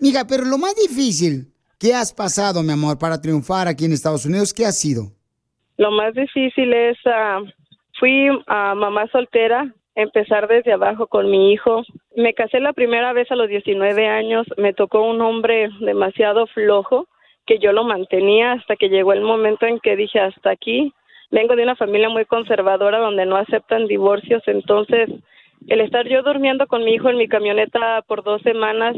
[0.00, 1.46] Mira, pero lo más difícil
[1.78, 5.12] que has pasado, mi amor, para triunfar aquí en Estados Unidos, ¿qué ha sido?
[5.76, 7.38] Lo más difícil es, ah,
[8.00, 11.84] fui a mamá soltera, empezar desde abajo con mi hijo.
[12.16, 17.06] Me casé la primera vez a los 19 años, me tocó un hombre demasiado flojo
[17.46, 20.92] que yo lo mantenía hasta que llegó el momento en que dije hasta aquí.
[21.30, 25.08] Vengo de una familia muy conservadora donde no aceptan divorcios, entonces
[25.68, 28.96] el estar yo durmiendo con mi hijo en mi camioneta por dos semanas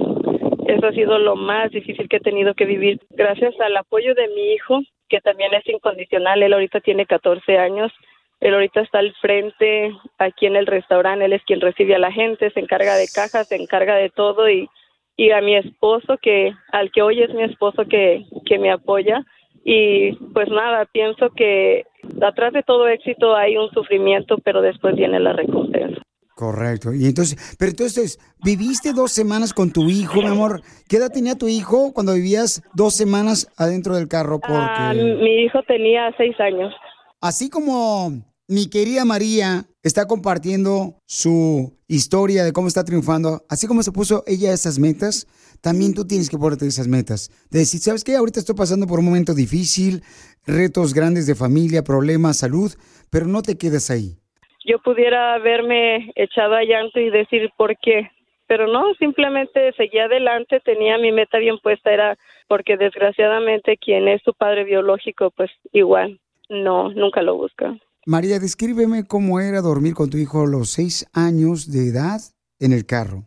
[0.66, 3.00] Eso ha sido lo más difícil que he tenido que vivir.
[3.10, 7.92] Gracias al apoyo de mi hijo, que también es incondicional, él ahorita tiene 14 años,
[8.40, 12.12] él ahorita está al frente aquí en el restaurante, él es quien recibe a la
[12.12, 14.68] gente, se encarga de cajas, se encarga de todo y,
[15.16, 19.22] y a mi esposo, que al que hoy es mi esposo que, que me apoya.
[19.64, 21.84] Y pues nada, pienso que
[22.22, 26.00] atrás de todo éxito hay un sufrimiento, pero después viene la recompensa.
[26.34, 26.92] Correcto.
[26.92, 30.62] Y entonces, pero entonces, ¿viviste dos semanas con tu hijo, mi amor?
[30.88, 34.40] ¿Qué edad tenía tu hijo cuando vivías dos semanas adentro del carro?
[34.40, 34.54] Porque...
[34.56, 36.72] Ah, mi hijo tenía seis años.
[37.20, 38.10] Así como
[38.52, 44.24] mi querida María está compartiendo su historia de cómo está triunfando, así como se puso
[44.26, 45.26] ella esas metas,
[45.62, 47.30] también tú tienes que ponerte esas metas.
[47.50, 48.14] De decir, ¿sabes qué?
[48.14, 50.02] Ahorita estoy pasando por un momento difícil,
[50.46, 52.70] retos grandes de familia, problemas, salud,
[53.10, 54.18] pero no te quedes ahí.
[54.66, 58.10] Yo pudiera haberme echado a llanto y decir por qué,
[58.48, 64.20] pero no, simplemente seguía adelante, tenía mi meta bien puesta, era porque desgraciadamente quien es
[64.22, 67.78] su padre biológico, pues igual, no, nunca lo busca.
[68.04, 72.20] María, descríbeme cómo era dormir con tu hijo a los seis años de edad
[72.58, 73.22] en el carro.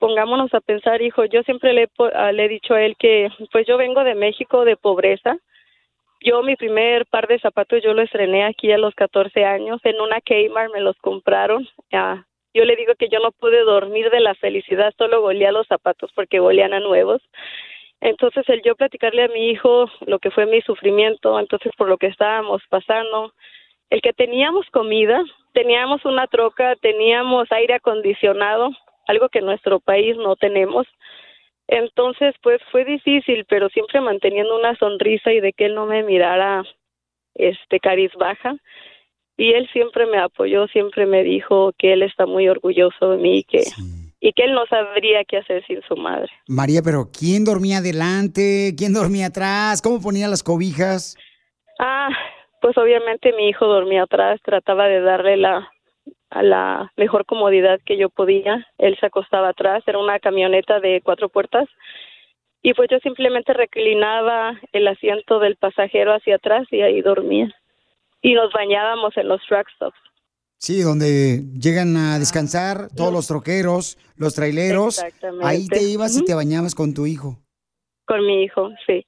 [0.00, 3.66] pongámonos a pensar, hijo, yo siempre le, ah, le he dicho a él que pues
[3.66, 5.38] yo vengo de México de pobreza.
[6.20, 10.00] Yo mi primer par de zapatos yo lo estrené aquí a los 14 años en
[10.00, 11.68] una Kmart, me los compraron.
[11.92, 15.68] Ah, yo le digo que yo no pude dormir de la felicidad, solo golía los
[15.68, 17.22] zapatos porque golían a nuevos.
[18.00, 21.96] Entonces el yo platicarle a mi hijo lo que fue mi sufrimiento, entonces por lo
[21.96, 23.32] que estábamos pasando,
[23.90, 25.22] el que teníamos comida,
[25.52, 28.70] teníamos una troca, teníamos aire acondicionado,
[29.06, 30.86] algo que en nuestro país no tenemos.
[31.68, 36.02] Entonces, pues fue difícil, pero siempre manteniendo una sonrisa y de que él no me
[36.02, 36.64] mirara
[37.34, 38.56] este cariz baja.
[39.36, 43.38] Y él siempre me apoyó, siempre me dijo que él está muy orgulloso de mí
[43.38, 43.64] y que
[44.18, 46.28] y que él no sabría qué hacer sin su madre.
[46.48, 48.74] María, pero ¿quién dormía adelante?
[48.76, 49.82] ¿Quién dormía atrás?
[49.82, 51.16] ¿Cómo ponía las cobijas?
[51.78, 52.08] Ah,
[52.66, 55.70] pues obviamente mi hijo dormía atrás, trataba de darle la
[56.30, 58.66] a la mejor comodidad que yo podía.
[58.76, 61.68] Él se acostaba atrás, era una camioneta de cuatro puertas.
[62.62, 67.54] Y pues yo simplemente reclinaba el asiento del pasajero hacia atrás y ahí dormía.
[68.20, 69.98] Y nos bañábamos en los truck stops.
[70.58, 74.98] Sí, donde llegan a descansar todos los troqueros, los traileros.
[74.98, 75.46] Exactamente.
[75.46, 77.38] Ahí te ibas y te bañabas con tu hijo.
[78.06, 79.06] Con mi hijo, sí.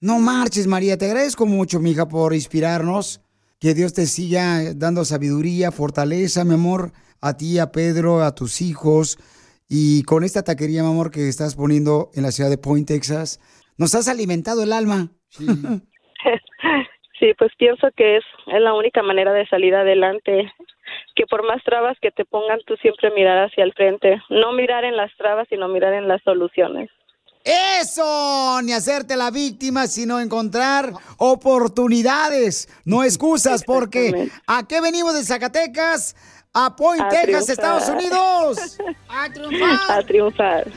[0.00, 0.96] No marches, María.
[0.96, 3.20] Te agradezco mucho, mija, por inspirarnos.
[3.60, 8.60] Que Dios te siga dando sabiduría, fortaleza, mi amor, a ti, a Pedro, a tus
[8.60, 9.18] hijos.
[9.68, 13.38] Y con esta taquería, mi amor, que estás poniendo en la ciudad de Point, Texas,
[13.78, 15.10] nos has alimentado el alma.
[15.30, 15.46] Sí,
[17.38, 20.52] pues pienso que es, es la única manera de salir adelante.
[21.14, 24.20] Que por más trabas que te pongan, tú siempre mirar hacia el frente.
[24.28, 26.90] No mirar en las trabas, sino mirar en las soluciones.
[27.44, 35.24] Eso, ni hacerte la víctima, sino encontrar oportunidades, no excusas, porque ¿a qué venimos de
[35.24, 36.14] Zacatecas?
[36.54, 37.80] A Point, A Texas, triunfar.
[37.80, 38.76] Estados Unidos.
[39.08, 39.90] A triunfar.
[39.90, 40.72] A triunfar.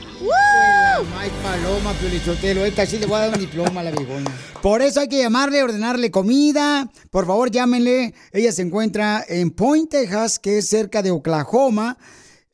[1.18, 2.64] Ay, paloma, Piolichotelo.
[2.64, 4.30] Esta sí le voy a dar un diploma a la viejona.
[4.62, 6.88] Por eso hay que llamarle, ordenarle comida.
[7.10, 8.14] Por favor, llámenle.
[8.32, 11.98] Ella se encuentra en Point, Texas, que es cerca de Oklahoma.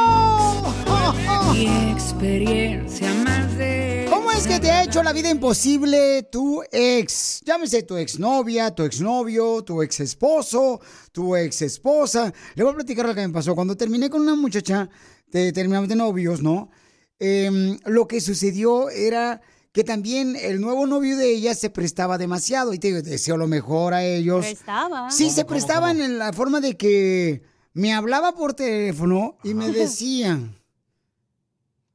[1.53, 7.41] Mi experiencia más de ¿Cómo es que te ha hecho la vida imposible tu ex?
[7.45, 10.81] Llámese tu exnovia, tu exnovio, tu ex esposo,
[11.13, 12.33] tu ex esposa.
[12.55, 13.55] Le voy a platicar lo que me pasó.
[13.55, 14.89] Cuando terminé con una muchacha,
[15.31, 16.71] te- terminamos de novios, ¿no?
[17.19, 19.41] Em, lo que sucedió era
[19.73, 22.73] que también el nuevo novio de ella se prestaba demasiado.
[22.75, 24.45] Y te deseo lo mejor a ellos.
[24.45, 25.11] Prestaba.
[25.11, 27.43] Sí, se prestaban en la forma de que
[27.73, 30.39] me hablaba por teléfono y me decía,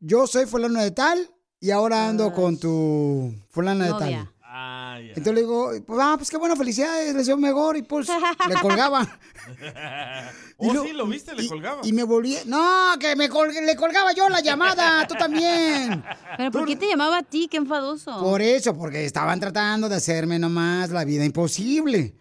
[0.06, 4.30] yo soy fulano de tal y ahora ando con tu fulana de tal.
[5.08, 8.08] Entonces le digo, pues, ah, pues qué bueno, felicidades, le deseo mejor y pues
[8.48, 9.08] le colgaba.
[10.58, 11.82] Oh, lo- sí, lo viste, le colgaba.
[11.84, 16.02] Y me volví, no, que me col- le colgaba yo la llamada, tú también.
[16.38, 17.50] ¿Pero por qué te llamaba a ti?
[17.50, 18.18] Qué enfadoso.
[18.22, 22.16] Por eso, porque estaban tratando de hacerme nomás la vida imposible.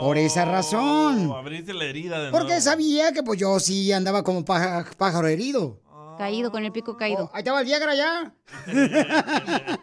[0.00, 1.28] Por esa razón.
[1.28, 2.62] Oh, abriste la herida de Porque nuevo.
[2.62, 5.81] sabía que pues yo sí andaba como pájaro herido.
[6.18, 7.30] Caído, con el pico caído.
[7.32, 8.34] ahí estaba el Viagra ya.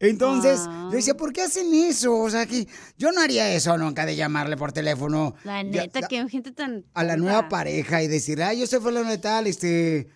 [0.00, 2.16] Entonces, yo decía, ¿por qué hacen eso?
[2.16, 6.26] O sea, que yo no haría eso nunca de llamarle por teléfono La neta, que
[6.28, 6.84] gente tan...
[6.94, 10.08] a la nueva pareja y decir, ay, yo soy fulano de tal, este...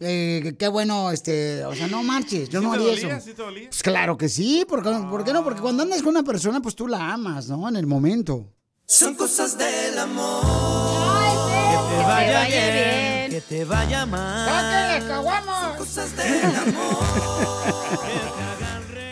[0.00, 3.16] eh, qué bueno, este, o sea, no marches, yo ¿Sí no te haría dolía?
[3.16, 3.26] eso.
[3.26, 3.68] ¿Sí te dolía?
[3.68, 5.44] Pues claro que sí, porque, ¿por qué no?
[5.44, 7.68] Porque cuando andas con una persona, pues tú la amas, ¿no?
[7.68, 8.48] En el momento.
[8.86, 10.42] Son cosas del amor.
[10.42, 13.11] que te vaya vaya bien, bien.
[13.32, 14.46] Que te vaya mal.
[14.46, 15.60] ¡Sáquenle, caguamos!
[15.60, 16.98] Son cosas del amor.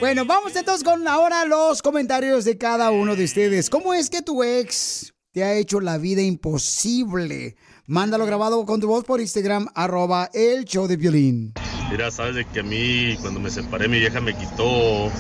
[0.00, 3.68] Bueno, vamos entonces con ahora los comentarios de cada uno de ustedes.
[3.68, 7.54] ¿Cómo es que tu ex te ha hecho la vida imposible?
[7.86, 11.52] Mándalo grabado con tu voz por Instagram, arroba el show de violín.
[11.90, 15.10] Mira, sabes de que a mí cuando me separé mi vieja me quitó,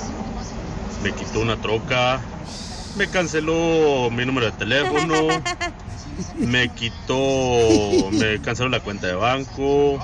[1.02, 2.22] me quitó una troca,
[2.96, 5.28] me canceló mi número de teléfono,
[6.38, 9.98] me quitó, me canceló la cuenta de banco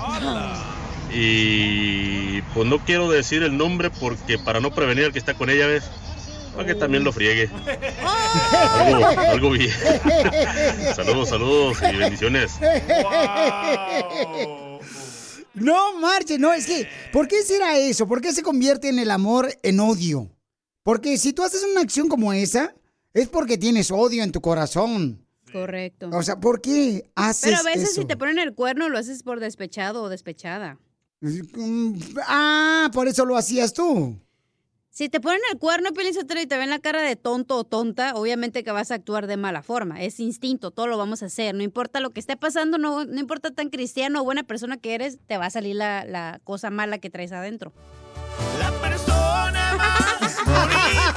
[1.13, 5.49] y pues no quiero decir el nombre porque para no prevenir al que está con
[5.49, 5.83] ella, ¿ves?
[6.55, 7.49] Para que también lo friegue.
[9.29, 9.71] Algo, bien.
[10.95, 12.53] saludos, saludos y bendiciones.
[15.53, 18.07] No marche, no, es que, ¿por qué será eso?
[18.07, 20.29] ¿Por qué se convierte en el amor en odio?
[20.83, 22.75] Porque si tú haces una acción como esa,
[23.13, 25.26] es porque tienes odio en tu corazón.
[25.51, 26.09] Correcto.
[26.13, 28.01] O sea, ¿por qué haces Pero a veces eso?
[28.01, 30.77] si te ponen el cuerno lo haces por despechado o despechada.
[31.21, 34.19] Mm, Ah, por eso lo hacías tú.
[34.89, 38.15] Si te ponen el cuerno, Pelizotero, y te ven la cara de tonto o tonta,
[38.15, 40.01] obviamente que vas a actuar de mala forma.
[40.01, 41.53] Es instinto, todo lo vamos a hacer.
[41.53, 44.95] No importa lo que esté pasando, no, no importa tan cristiano o buena persona que
[44.95, 47.73] eres, te va a salir la, la cosa mala que traes adentro.
[48.59, 51.15] La persona más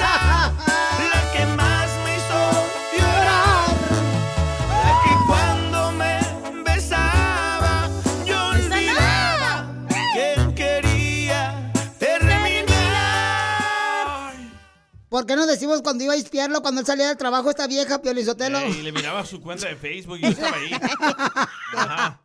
[15.10, 18.00] ¿Por qué no decimos cuando iba a espiarlo cuando él salía del trabajo esta vieja,
[18.00, 18.58] Piolizotelo?
[18.60, 20.70] Eh, Y le miraba su cuenta de Facebook y yo estaba ahí.
[21.76, 22.22] Ajá.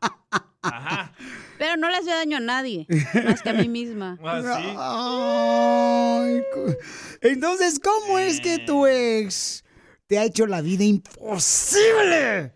[0.62, 1.12] Ajá.
[1.58, 2.86] Pero no le hacía daño a nadie,
[3.26, 4.18] más que a mí misma.
[4.24, 6.76] Ah, Ay, cu-
[7.22, 9.64] Entonces, ¿cómo es que tu ex
[10.08, 12.54] te ha hecho la vida imposible?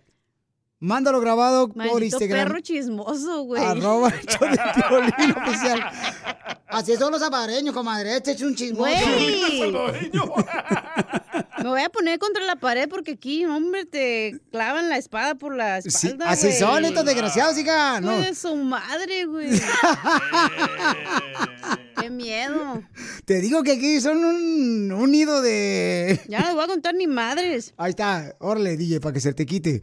[0.82, 2.48] Mándalo grabado por Instagram.
[2.48, 3.62] perro chismoso, güey.
[3.64, 5.92] Arroba el show de Piolín oficial.
[6.68, 8.16] Así son los salvadoreños, comadre.
[8.16, 8.90] Este es un chismoso.
[8.90, 9.72] Güey.
[11.64, 15.54] Me voy a poner contra la pared porque aquí, hombre, te clavan la espada por
[15.56, 16.60] la Sí, espalda, así güey.
[16.60, 18.00] son estos desgraciados, hija.
[18.00, 18.12] No.
[18.22, 19.60] De su madre, güey.
[22.02, 22.84] Qué miedo.
[23.26, 26.20] Te digo que aquí son un, un nido de...
[26.28, 27.74] Ya no les voy a contar ni madres.
[27.78, 28.36] Ahí está.
[28.40, 29.82] Órale, DJ, para que se te quite.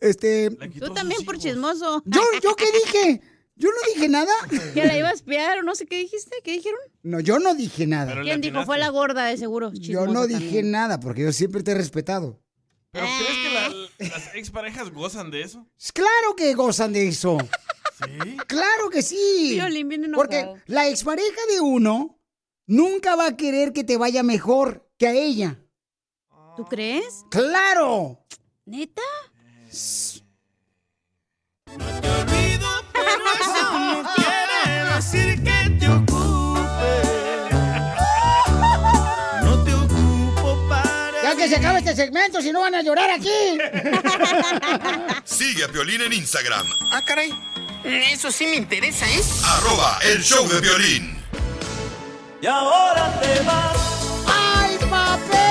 [0.00, 0.50] Este...
[0.50, 2.02] Tú también por chismoso.
[2.06, 3.20] ¿Yo, ¿Yo qué dije?
[3.56, 4.32] Yo no dije nada.
[4.74, 6.36] Que la iba a espiar o no sé qué dijiste.
[6.42, 6.80] ¿Qué dijeron?
[7.02, 8.20] No, yo no dije nada.
[8.22, 8.64] ¿Quién dijo?
[8.64, 9.72] Fue la gorda, de seguro.
[9.74, 10.70] Yo no dije también.
[10.72, 12.40] nada porque yo siempre te he respetado.
[12.90, 13.54] ¿Pero crees que
[14.08, 15.66] la- las exparejas gozan de eso?
[15.92, 17.38] Claro que gozan de eso.
[18.46, 19.52] Claro que sí.
[19.54, 20.16] Piolín, bien enojado.
[20.28, 22.18] Porque la expareja de uno
[22.66, 25.58] nunca va a querer que te vaya mejor que a ella.
[26.56, 27.24] ¿Tú crees?
[27.30, 28.24] ¡Claro!
[28.64, 29.02] ¿Neta?
[31.72, 37.50] Pero eso no quiere decir que te ocupe.
[39.42, 41.22] No te ocupo para.
[41.22, 43.58] Ya que se acabe este segmento, si no van a llorar aquí.
[45.24, 47.30] Sigue a Piolín en Instagram, Ah, caray.
[47.84, 49.20] Eso sí me interesa, ¿eh?
[49.44, 51.18] arroba el show de violín.
[52.40, 53.76] Y ahora te vas.
[54.26, 55.44] ¡Ay, papel!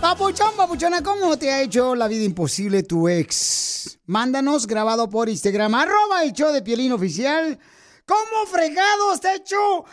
[0.00, 3.98] Papuchón, papuchona, ¿cómo te ha hecho la vida imposible tu ex?
[4.04, 7.58] Mándanos grabado por Instagram, arroba el show de Piolín Oficial.
[8.04, 9.86] ¿Cómo fregados te ha hecho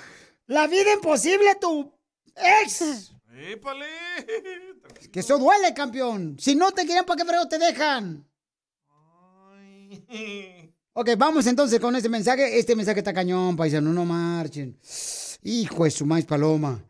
[0.48, 1.94] la vida imposible tu
[2.36, 3.14] ex?
[3.34, 3.86] ¡Épale!
[5.12, 6.38] Que eso duele, campeón.
[6.40, 8.26] Si no te quieren, ¿para qué fregos te dejan?
[10.94, 12.60] Ok, vamos entonces con este mensaje.
[12.60, 14.78] Este mensaje está cañón, paisano, no marchen.
[15.44, 16.84] Hijo de su maíz paloma.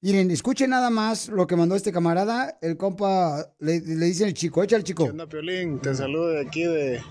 [0.00, 2.58] Miren, escuchen nada más lo que mandó este camarada.
[2.60, 5.04] El compa le, le dice el chico, echa el chico.
[5.04, 5.80] ¿Qué onda, Piolín?
[5.80, 7.02] Te saludo de aquí de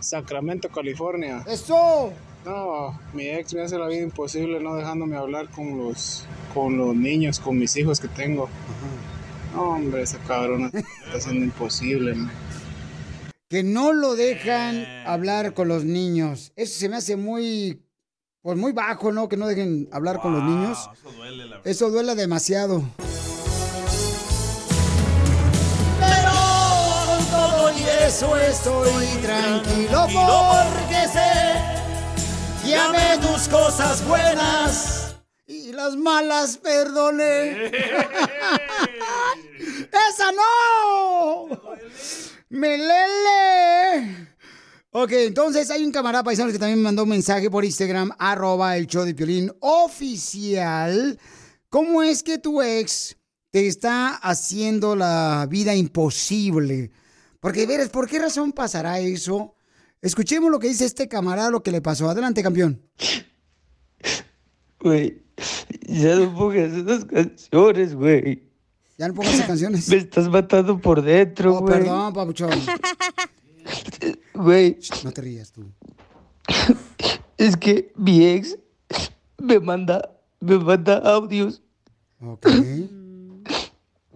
[0.00, 1.44] Sacramento, California.
[1.46, 2.12] ¡Eso!
[2.44, 6.94] No, mi ex me hace la vida imposible no dejándome hablar con los, con los
[6.94, 8.46] niños, con mis hijos que tengo.
[8.46, 9.21] No,
[9.56, 12.30] hombre, esa cabrona está haciendo imposible, man.
[13.48, 16.52] Que no lo dejan hablar con los niños.
[16.56, 17.82] Eso se me hace muy,
[18.40, 19.28] pues muy bajo, ¿no?
[19.28, 20.90] Que no dejen hablar con los niños.
[20.92, 22.82] Eso duele, la Eso duele demasiado.
[26.00, 26.32] Pero
[27.06, 31.82] con todo y eso estoy tranquilo porque sé
[32.72, 35.01] Cámbiame tus cosas buenas
[35.52, 37.66] y las malas perdone.
[40.10, 41.48] ¡Esa no!
[42.48, 44.28] ¡Melele!
[44.92, 48.76] Ok, entonces hay un camarada paisano que también me mandó un mensaje por Instagram, arroba
[48.76, 51.18] el show de Piolín oficial.
[51.68, 53.16] ¿Cómo es que tu ex
[53.50, 56.90] te está haciendo la vida imposible?
[57.40, 59.54] Porque, veres, ¿por qué razón pasará eso?
[60.00, 62.08] Escuchemos lo que dice este camarada, lo que le pasó.
[62.08, 62.82] Adelante, campeón.
[64.80, 65.21] Güey,
[65.86, 68.42] ya no pongas esas canciones, güey.
[68.98, 69.88] Ya no pongas esas canciones.
[69.88, 71.74] Me estás matando por dentro, Oh, güey.
[71.78, 72.50] perdón, papuchón.
[74.34, 75.64] Güey, No te rías tú.
[77.38, 78.58] es que mi ex
[79.38, 80.10] me manda,
[80.40, 81.62] me manda audios
[82.20, 82.46] Ok.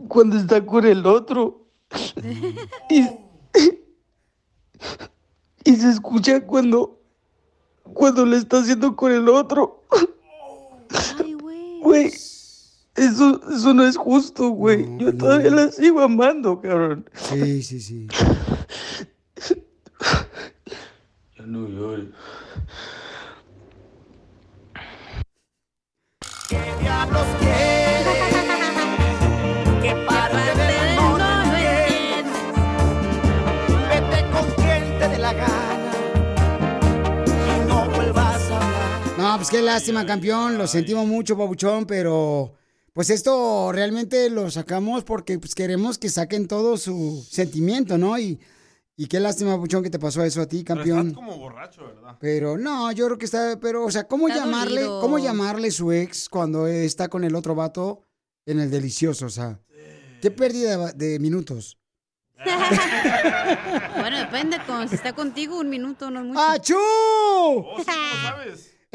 [0.09, 1.67] cuando está con el otro.
[2.91, 3.07] Y,
[5.65, 7.01] y se escucha cuando,
[7.83, 9.85] cuando le está haciendo con el otro.
[11.83, 12.07] Güey,
[12.97, 14.87] eso, eso no es justo, güey.
[14.99, 17.09] Yo todavía la sigo amando, cabrón.
[17.15, 18.09] Sí, sí, sí.
[21.39, 22.09] Ya no llores.
[26.81, 27.76] diablos quiere?
[39.37, 40.57] No, pues qué lástima, campeón.
[40.57, 42.55] Lo sentimos mucho, papuchón, pero
[42.95, 48.19] pues esto realmente lo sacamos porque pues queremos que saquen todo su sentimiento, ¿no?
[48.19, 48.41] Y,
[48.97, 51.09] y qué lástima, papuchón, que te pasó eso a ti, Pero campeón.
[51.09, 52.17] estás como borracho, ¿verdad?
[52.19, 55.01] Pero no, yo creo que está, pero, o sea, ¿cómo Está llamarle, dolido.
[55.03, 58.01] cómo llamarle su ex cuando está con el otro vato
[58.47, 59.27] en el delicioso?
[59.27, 59.61] O sea,
[60.23, 61.77] qué pérdida de minutos.
[63.99, 64.57] Bueno, depende.
[64.67, 66.41] Cuando si está contigo, un minuto no es mucho.
[66.41, 66.77] ¡Achú!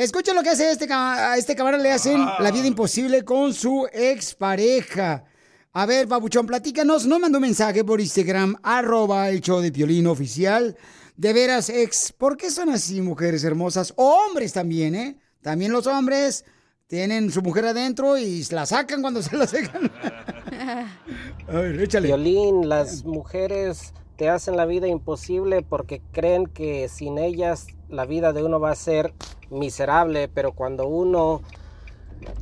[0.02, 2.38] Escucha lo que hace este a este camarada, le hacen Ah.
[2.40, 5.26] la vida imposible con su expareja.
[5.74, 7.06] A ver, Pabuchón, platícanos.
[7.06, 10.76] Nos mandó un mensaje por Instagram, arroba el show de Piolín oficial.
[11.18, 13.94] De veras, ex, ¿por qué son así mujeres hermosas?
[13.96, 15.20] O hombres también, ¿eh?
[15.44, 16.46] También los hombres
[16.88, 19.92] tienen su mujer adentro y la sacan cuando se la sacan.
[21.48, 22.08] A ver, échale.
[22.08, 28.34] Violín, las mujeres te hacen la vida imposible porque creen que sin ellas la vida
[28.34, 29.14] de uno va a ser
[29.52, 31.42] miserable, pero cuando uno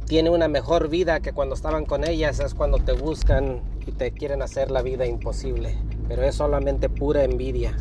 [0.08, 4.12] tiene una mejor vida que cuando estaban con ellas es cuando te buscan y te
[4.12, 5.78] quieren hacer la vida imposible.
[6.08, 7.78] Pero es solamente pura envidia,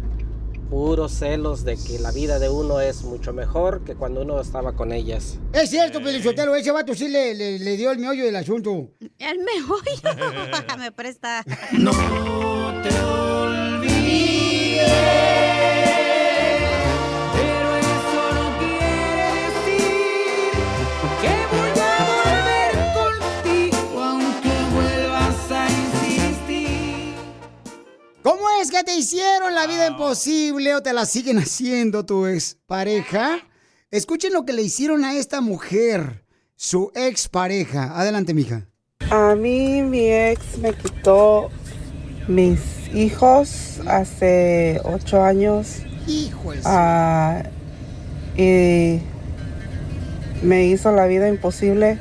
[0.70, 4.72] puros celos de que la vida de uno es mucho mejor que cuando uno estaba
[4.74, 5.39] con ellas.
[5.53, 8.91] Es cierto, Pelichotelo, ese vato sí le, le- le dio el meollo del asunto.
[9.18, 10.39] El meollo.
[10.79, 11.43] Me presta.
[11.72, 11.91] No
[12.83, 12.91] te
[28.59, 33.38] ¿Cómo es que te hicieron la vida imposible o te la siguen haciendo tu expareja?
[33.92, 36.24] Escuchen lo que le hicieron a esta mujer,
[36.56, 37.96] su expareja.
[37.96, 38.66] Adelante, mija.
[39.12, 41.50] A mí mi ex me quitó
[42.26, 42.59] mis
[42.92, 45.76] hijos hace ocho años.
[46.09, 46.56] Hijos.
[46.64, 47.44] Ah,
[48.36, 48.98] y
[50.42, 51.96] me hizo la vida imposible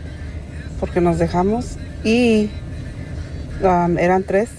[0.80, 2.50] porque nos dejamos y
[3.62, 4.50] um, eran tres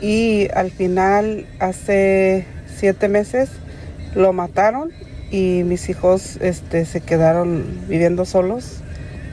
[0.00, 2.46] y al final hace
[2.76, 3.50] siete meses
[4.14, 4.90] lo mataron
[5.30, 8.78] y mis hijos este, se quedaron viviendo solos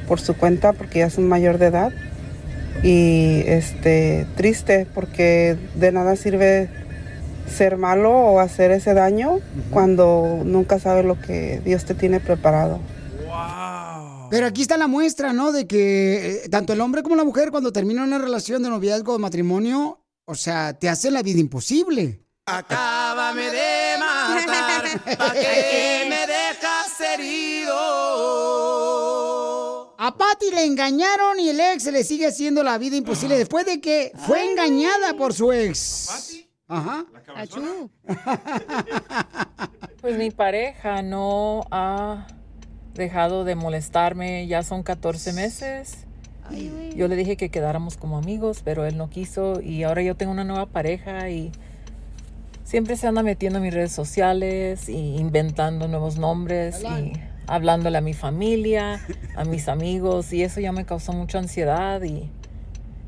[0.08, 1.92] por su cuenta porque ya son mayor de edad
[2.84, 6.70] y este triste porque de nada sirve
[7.48, 9.40] ser malo o hacer ese daño
[9.72, 12.80] cuando nunca sabes lo que Dios te tiene preparado.
[14.30, 15.52] Pero aquí está la muestra, ¿no?
[15.52, 19.14] De que eh, tanto el hombre como la mujer cuando termina una relación de noviazgo
[19.14, 22.22] o matrimonio, o sea, te hacen la vida imposible.
[22.48, 27.76] Acábame de matar, pa' que me dejas herido.
[29.98, 33.82] A Patty le engañaron y el ex le sigue haciendo la vida imposible después de
[33.82, 36.46] que fue engañada por su ex.
[36.68, 37.06] Ajá.
[40.02, 42.28] Pues mi pareja no ha
[42.94, 46.06] dejado de molestarme, ya son 14 meses.
[46.96, 50.32] Yo le dije que quedáramos como amigos, pero él no quiso y ahora yo tengo
[50.32, 51.52] una nueva pareja y
[52.64, 57.14] siempre se anda metiendo en mis redes sociales y inventando nuevos nombres y
[57.48, 59.02] hablándole a mi familia,
[59.36, 62.30] a mis amigos y eso ya me causó mucha ansiedad y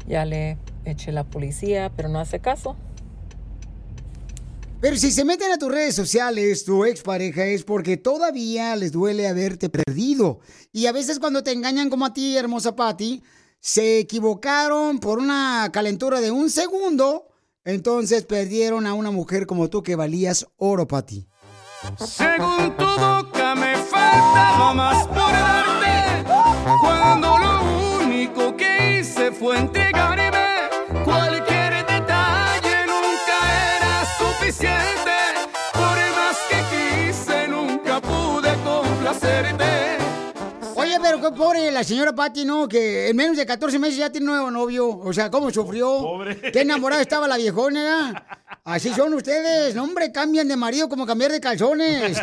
[0.07, 2.75] ya le eché la policía, pero no hace caso.
[4.79, 9.27] Pero si se meten a tus redes sociales, tu expareja, es porque todavía les duele
[9.27, 10.39] haberte perdido.
[10.71, 13.23] Y a veces cuando te engañan como a ti, hermosa Patty,
[13.59, 17.27] se equivocaron por una calentura de un segundo,
[17.65, 21.27] entonces perdieron a una mujer como tú que valías oro, Patty.
[21.97, 30.46] Según tu boca me faltaba más por Cuando lo único que hice fue entregarme
[39.07, 39.97] complacerte
[40.75, 42.67] Oye, pero qué pobre la señora Patty, ¿no?
[42.67, 44.87] Que en menos de 14 meses ya tiene nuevo novio.
[44.89, 45.87] O sea, ¿cómo sufrió?
[46.01, 46.39] Pobre.
[46.51, 48.23] Qué enamorada estaba la viejona.
[48.63, 49.73] Así son ustedes.
[49.73, 52.17] No, hombre, cambian de marido como cambiar de calzones.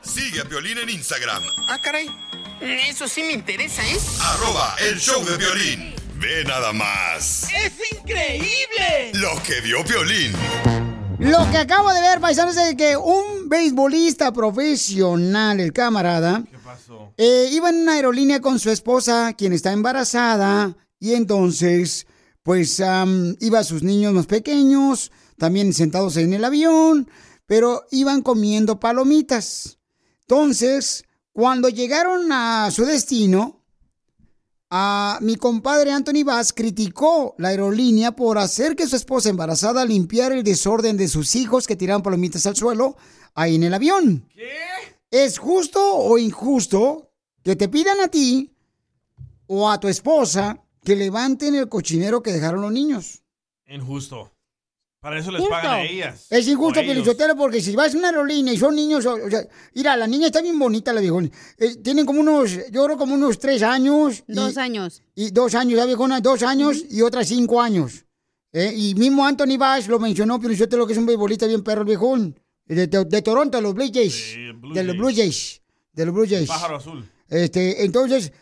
[0.00, 2.08] Sigue a Piolín en Instagram, Ah, caray.
[2.60, 3.98] Eso sí me interesa, ¿eh?
[4.22, 5.94] arroba el show de violín.
[6.14, 9.10] Ve nada más ¡Es increíble!
[9.12, 10.32] lo que vio Piolín.
[11.18, 16.44] Lo que acabo de ver, paisanos, es que un beisbolista profesional, el camarada,
[17.16, 22.06] eh, iba en una aerolínea con su esposa, quien está embarazada, y entonces,
[22.42, 27.08] pues, am, iba a sus niños más pequeños, también sentados en el avión,
[27.46, 29.78] pero iban comiendo palomitas.
[30.20, 33.64] Entonces, cuando llegaron a su destino,
[34.70, 40.34] a mi compadre Anthony Vaz criticó la aerolínea por hacer que su esposa embarazada limpiara
[40.34, 42.96] el desorden de sus hijos que tiraban palomitas al suelo
[43.34, 44.28] ahí en el avión.
[44.34, 44.56] ¿Qué?
[45.10, 47.12] ¿Es justo o injusto
[47.44, 48.52] que te pidan a ti
[49.46, 53.22] o a tu esposa que levanten el cochinero que dejaron los niños?
[53.66, 54.32] Injusto.
[55.06, 55.54] Para eso les Justo.
[55.54, 56.26] pagan a ellas.
[56.30, 56.80] Es injusto.
[56.80, 60.08] Pelichotero, porque si vas a una aerolínea y son niños, o, o sea, mira, la
[60.08, 61.30] niña está bien bonita, la viejona.
[61.58, 64.24] Eh, tienen como unos, yo creo como unos tres años.
[64.26, 65.02] y- Dos años.
[65.14, 68.04] Y dos años, la viejona, dos años y otra cinco años.
[68.52, 71.86] Eh, y mismo Anthony Bass lo mencionó, Pelichotero, que es un beisbolista bien perro, el
[71.86, 72.40] viejón.
[72.64, 74.34] De, de- de Toronto, los Blue Jays.
[74.74, 75.62] de los Blue Jays.
[75.92, 76.48] De los Blue Jays.
[76.48, 77.08] Pájaro azul.
[77.28, 78.32] Este, entonces,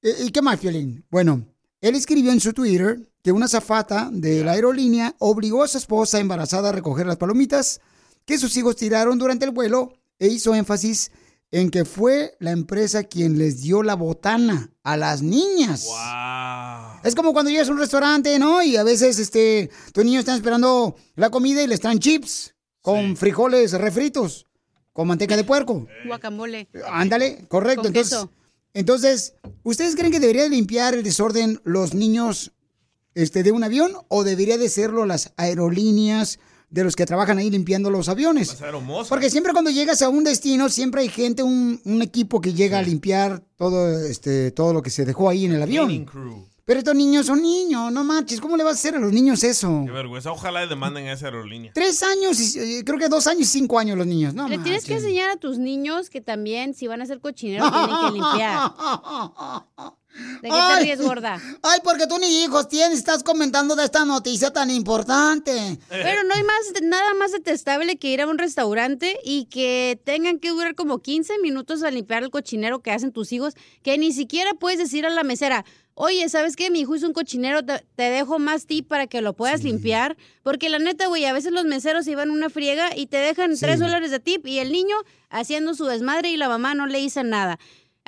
[0.00, 1.04] eh, ¿y qué más, Piolín?
[1.10, 1.44] Bueno,
[1.80, 6.18] él escribió en su Twitter que una zafata de la aerolínea obligó a su esposa
[6.18, 7.80] embarazada a recoger las palomitas
[8.24, 11.10] que sus hijos tiraron durante el vuelo e hizo énfasis
[11.50, 15.86] en que fue la empresa quien les dio la botana a las niñas.
[17.04, 18.62] Es como cuando llegas a un restaurante, ¿no?
[18.62, 23.16] Y a veces este, tus niños están esperando la comida y les traen chips con
[23.16, 24.46] frijoles refritos,
[24.92, 25.86] con manteca de puerco.
[26.06, 26.68] Guacamole.
[26.86, 27.82] Ándale, correcto.
[27.82, 28.30] Con Entonces, queso.
[28.74, 32.52] Entonces, ¿ustedes creen que debería de limpiar el desorden los niños
[33.14, 36.38] este, de un avión o debería de serlo las aerolíneas
[36.70, 38.50] de los que trabajan ahí limpiando los aviones?
[39.08, 42.78] Porque siempre cuando llegas a un destino, siempre hay gente, un, un equipo que llega
[42.78, 45.88] a limpiar todo, este, todo lo que se dejó ahí en el avión.
[46.68, 49.42] Pero estos niños son niños, no manches, ¿cómo le vas a hacer a los niños
[49.42, 49.84] eso?
[49.86, 50.30] Qué vergüenza.
[50.30, 51.72] Ojalá le demanden a esa aerolínea.
[51.72, 54.46] Tres años, y, eh, creo que dos años y cinco años los niños, ¿no?
[54.46, 57.88] Le tienes que enseñar a tus niños que también, si van a hacer cochinero, tienen
[57.88, 58.70] que limpiar.
[60.42, 60.84] ¿De qué te Ay.
[60.84, 61.40] ríes, gorda?
[61.62, 65.78] Ay, porque tú ni hijos tienes, estás comentando de esta noticia tan importante.
[65.88, 70.38] Pero no hay más, nada más detestable que ir a un restaurante y que tengan
[70.38, 74.12] que durar como 15 minutos a limpiar el cochinero que hacen tus hijos, que ni
[74.12, 75.64] siquiera puedes decir a la mesera,
[75.98, 76.70] oye, ¿sabes qué?
[76.70, 80.16] Mi hijo hizo un cochinero, te, te dejo más tip para que lo puedas limpiar.
[80.42, 83.56] Porque la neta, güey, a veces los meseros se a una friega y te dejan
[83.56, 83.64] Sí.
[83.64, 84.96] 3 dólares de tip y el niño
[85.30, 87.58] haciendo su desmadre y la mamá no le dice nada.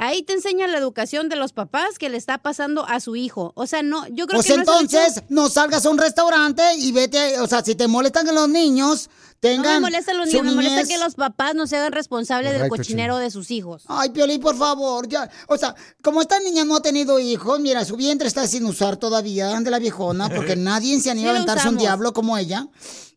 [0.03, 3.53] Ahí te enseña la educación de los papás que le está pasando a su hijo.
[3.55, 5.99] O sea, no, yo creo Pues que no es el entonces, no salgas a un
[5.99, 10.17] restaurante y vete, o sea, si te molestan que los niños No tengan me molestan
[10.17, 13.51] los niños, me molesta que los papás no se hagan responsables del cochinero de sus
[13.51, 13.85] hijos.
[13.89, 15.29] Ay, Piolín, por favor, ya.
[15.49, 18.97] O sea, como esta niña no ha tenido hijos, mira, su vientre está sin usar
[18.97, 22.67] todavía de la viejona, porque nadie se anima Sí a aventarse un diablo como ella.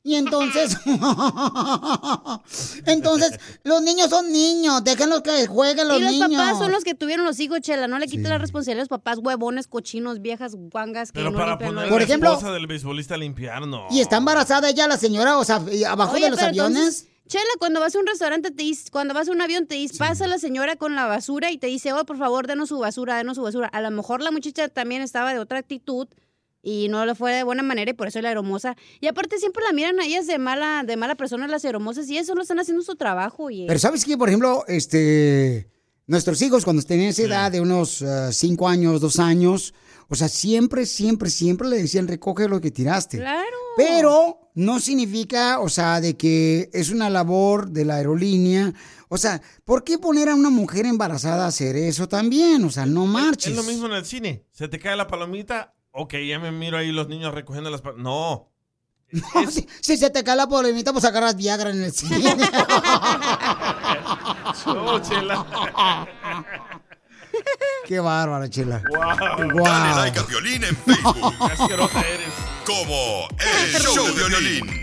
[0.05, 0.75] Y entonces,
[2.85, 6.29] entonces, los niños son niños, déjenlos que jueguen los y los niños.
[6.31, 7.87] papás son los que tuvieron los hijos, Chela.
[7.87, 11.37] No le quites la responsabilidad a los papás huevones, cochinos, viejas, guangas que Pero no
[11.37, 13.87] para poner Por la ejemplo- esposa del beisbolista a limpiar, no.
[13.91, 16.77] Y está embarazada ella, la señora, o sea, y abajo Oye, de los aviones.
[16.77, 19.75] entonces, Chela, cuando vas a un restaurante, te dice, cuando vas a un avión, te
[19.75, 22.79] dice, pasa la señora con la basura y te dice, oh, por favor, denos su
[22.79, 23.67] basura, denos su basura.
[23.69, 26.07] A lo mejor la muchacha también estaba de otra actitud
[26.63, 28.75] y no le fue de buena manera y por eso es la hermosa.
[29.01, 32.17] Y aparte siempre la miran a ellas de mala, de mala persona, las hermosas, y
[32.17, 33.51] eso lo están haciendo su trabajo.
[33.51, 35.69] Y Pero sabes que, por ejemplo, este,
[36.07, 39.73] nuestros hijos cuando tenían esa edad de unos eh, cinco años, dos años,
[40.07, 43.17] o sea, siempre, siempre, siempre le decían recoge lo que tiraste.
[43.17, 43.57] Claro.
[43.75, 48.73] Pero no significa, o sea, de que es una labor de la aerolínea.
[49.09, 52.63] O sea, ¿por qué poner a una mujer embarazada a hacer eso también?
[52.63, 53.51] O sea, no marches.
[53.51, 54.45] Es lo mismo en el cine.
[54.51, 58.03] Se te cae la palomita, ok, ya me miro ahí los niños recogiendo las palomitas.
[58.03, 58.49] No.
[59.51, 62.35] si, si se te cae la polemita, pues agarras Viagra en el cine.
[64.65, 65.45] No, chela.
[67.85, 68.81] Qué bárbaro, chela.
[69.37, 71.33] Dale like a Piolín en Facebook.
[72.65, 74.82] Como El Show de Piolín.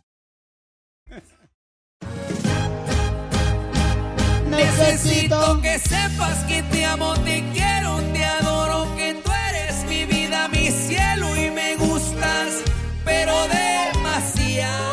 [4.63, 10.47] Necesito que sepas que te amo, te quiero, te adoro, que tú eres mi vida,
[10.49, 12.63] mi cielo y me gustas,
[13.03, 14.85] pero demasiado.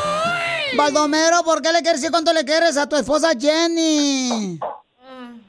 [0.77, 4.59] Baldomero, ¿por qué le quieres decir cuánto le quieres a tu esposa Jenny?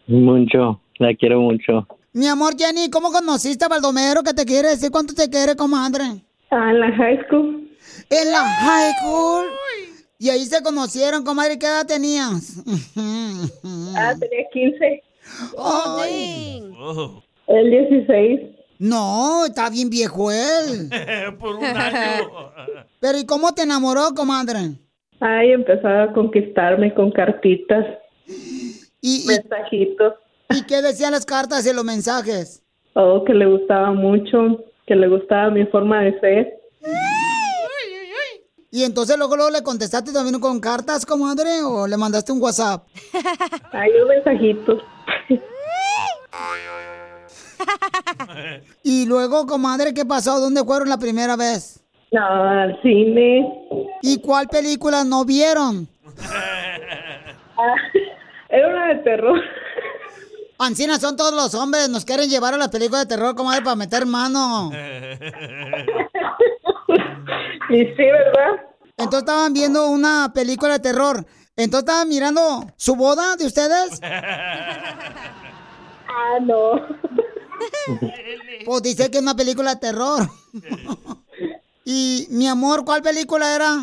[0.08, 1.88] Mucho, la quiero mucho.
[2.12, 6.04] Mi amor Jenny, ¿cómo conociste a Baldomero que te quiere decir cuánto te quiere, comadre?
[6.52, 7.70] Ah, en la high school.
[8.10, 9.46] ¿En la high school?
[10.22, 12.62] Y ahí se conocieron, comadre, ¿qué edad tenías?
[13.96, 15.04] Ah, tenía 15.
[15.58, 16.62] Ay.
[17.48, 18.42] El 16.
[18.80, 20.90] No, está bien viejo él.
[21.40, 22.30] Por un año.
[23.00, 24.72] Pero ¿y cómo te enamoró, comadre?
[25.22, 27.86] Ay, empezaba a conquistarme con cartitas.
[29.02, 30.16] Y, mensajitos.
[30.50, 32.62] ¿Y qué decían las cartas y los mensajes?
[32.94, 36.59] Oh, que le gustaba mucho, que le gustaba mi forma de ser.
[38.72, 42.86] Y entonces luego, luego le contestaste también con cartas, comadre, o le mandaste un WhatsApp.
[43.72, 44.78] Ay, un mensajito.
[48.84, 50.40] Y luego, comadre, ¿qué pasó?
[50.40, 51.84] ¿Dónde fueron la primera vez?
[52.12, 53.46] No, al cine.
[54.02, 55.88] ¿Y cuál película no vieron?
[57.62, 57.76] Ah,
[58.48, 59.38] era una de terror.
[60.60, 63.76] Ancina, son todos los hombres, nos quieren llevar a las películas de terror, comadre, para
[63.76, 64.72] meter mano.
[67.70, 68.66] Y sí, ¿verdad?
[68.98, 71.26] Entonces estaban viendo una película de terror.
[71.56, 74.00] Entonces estaban mirando su boda de ustedes.
[76.12, 76.72] Ah, no.
[78.66, 80.28] Pues dice que es una película de terror.
[81.86, 83.78] y mi amor, ¿cuál película era?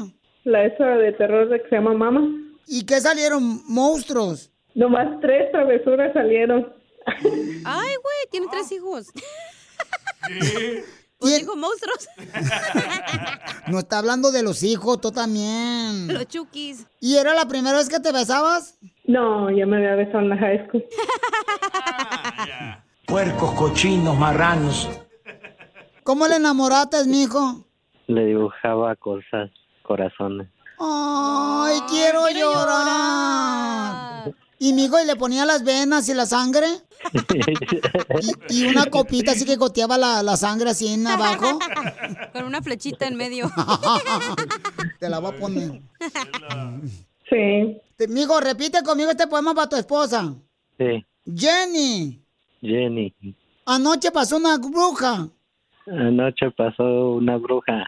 [0.45, 2.23] La esa de terror de que se llama Mama.
[2.67, 3.63] ¿Y qué salieron?
[3.69, 4.51] ¿Monstruos?
[4.75, 6.73] Nomás tres travesuras salieron.
[7.07, 9.07] Ay, güey, tiene tres hijos.
[11.19, 12.09] Pues dijo monstruos.
[13.69, 16.07] No está hablando de los hijos, tú también.
[16.07, 16.87] Los chukis.
[17.01, 18.79] ¿Y era la primera vez que te besabas?
[19.05, 20.85] No, ya me había besado en la high school.
[23.07, 24.89] Puercos, cochinos, marranos.
[26.05, 27.67] ¿Cómo le enamoraste, mijo?
[28.07, 29.51] Le dibujaba cosas,
[29.83, 30.49] corazones.
[30.79, 34.33] Ay, quiero, llorar.
[34.59, 36.67] ¿Y mijo, y le ponía las venas y la sangre?
[38.49, 41.59] ¿Y, y una copita así que goteaba la, la sangre así en abajo?
[42.33, 43.51] Con una flechita en medio.
[44.99, 45.81] Te la voy a poner.
[47.29, 47.81] Sí.
[48.09, 50.35] Mijo, repite conmigo este poema para tu esposa.
[50.79, 51.05] Sí,
[51.35, 52.23] Jenny,
[52.61, 53.15] Jenny.
[53.65, 55.29] anoche pasó una bruja
[55.87, 57.87] Anoche pasó una bruja,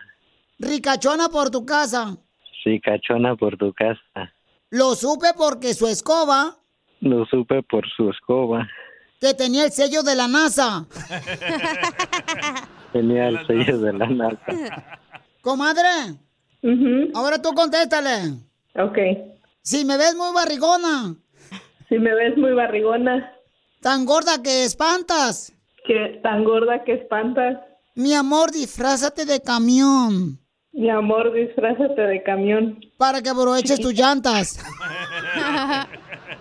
[0.58, 2.16] ricachona por tu casa.
[2.64, 4.32] sí, cachona por tu casa.
[4.70, 6.57] Lo supe porque su escoba,
[7.00, 8.66] Lo supe por su escoba.
[9.20, 10.86] que tenía el sello de la NASA.
[12.92, 14.98] Tenía el sello de la NASA.
[15.42, 16.16] Comadre,
[17.14, 18.32] ahora tú contéstale.
[18.76, 18.98] Ok.
[19.62, 21.14] Si me ves muy barrigona.
[21.88, 23.32] Si me ves muy barrigona.
[23.80, 25.52] Tan gorda que espantas.
[25.86, 27.58] Que tan gorda que espantas.
[27.94, 30.38] Mi amor, disfrázate de camión.
[30.72, 32.78] Mi amor, disfrázate de camión.
[32.96, 34.58] Para que aproveches tus llantas.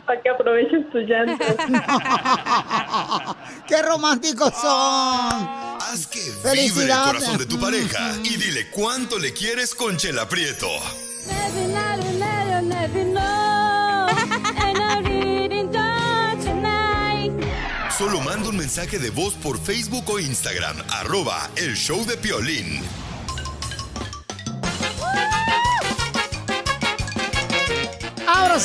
[0.08, 1.56] Para que aproveches tus llantas.
[3.68, 5.78] ¡Qué románticos son!
[5.82, 10.28] Haz que vibre el corazón de tu pareja y dile cuánto le quieres con Chela
[10.30, 10.70] Prieto.
[17.98, 23.07] Solo manda un mensaje de voz por Facebook o Instagram, arroba el show de Piolín.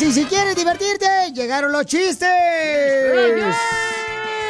[0.00, 2.26] Y si quieres divertirte, llegaron los chistes.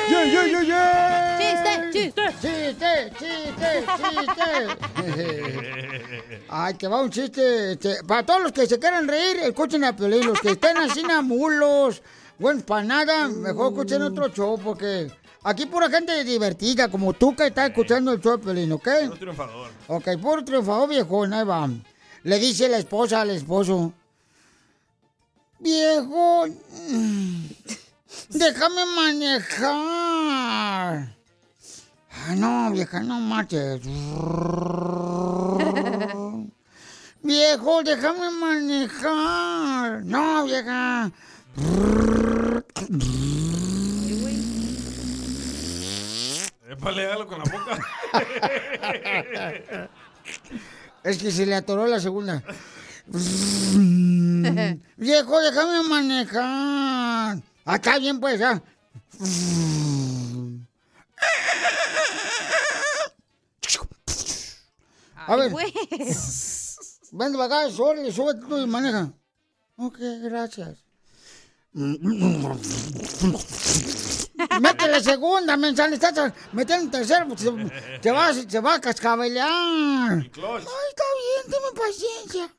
[0.08, 1.36] ¡Yeah, yeah, yeah!
[1.40, 2.22] ¡Chiste, chiste!
[2.40, 4.48] ¡Chiste, chiste, chiste!
[6.48, 7.72] Ay, que va un chiste.
[7.72, 10.28] este, para todos los que se quieran reír, escuchen a Piolín.
[10.28, 12.02] Los que estén así namulos,
[12.38, 15.10] bueno, para nada, mejor escuchen otro show, porque
[15.42, 18.88] aquí pura gente divertida, como tú que estás escuchando el show de Piolín, ¿ok?
[19.10, 19.70] Un triunfador.
[19.88, 21.68] Ok, puro triunfador viejón, ahí va.
[22.22, 23.92] Le dice la esposa al esposo.
[25.62, 26.46] Viejo,
[26.88, 27.46] mm,
[28.30, 29.68] déjame manejar.
[32.10, 33.80] Ay, no, vieja, no marches.
[37.22, 40.04] Viejo, déjame manejar.
[40.04, 41.12] No, vieja.
[46.68, 47.78] Épale, hágalo con la boca.
[51.04, 52.42] Es que se le atoró la segunda.
[54.96, 57.38] Viejo, déjame manejar.
[57.66, 58.62] Está bien, pues, ya.
[65.26, 65.52] A ver.
[67.12, 69.12] Ven para acá, sube, sube tú y maneja.
[69.76, 70.78] Ok, gracias.
[74.60, 77.50] Mete la segunda, mensaje, estás metiendo en tercero, porque se,
[78.02, 80.12] se va, se va a cascabelear.
[80.12, 82.54] Ay, está bien, tenme paciencia.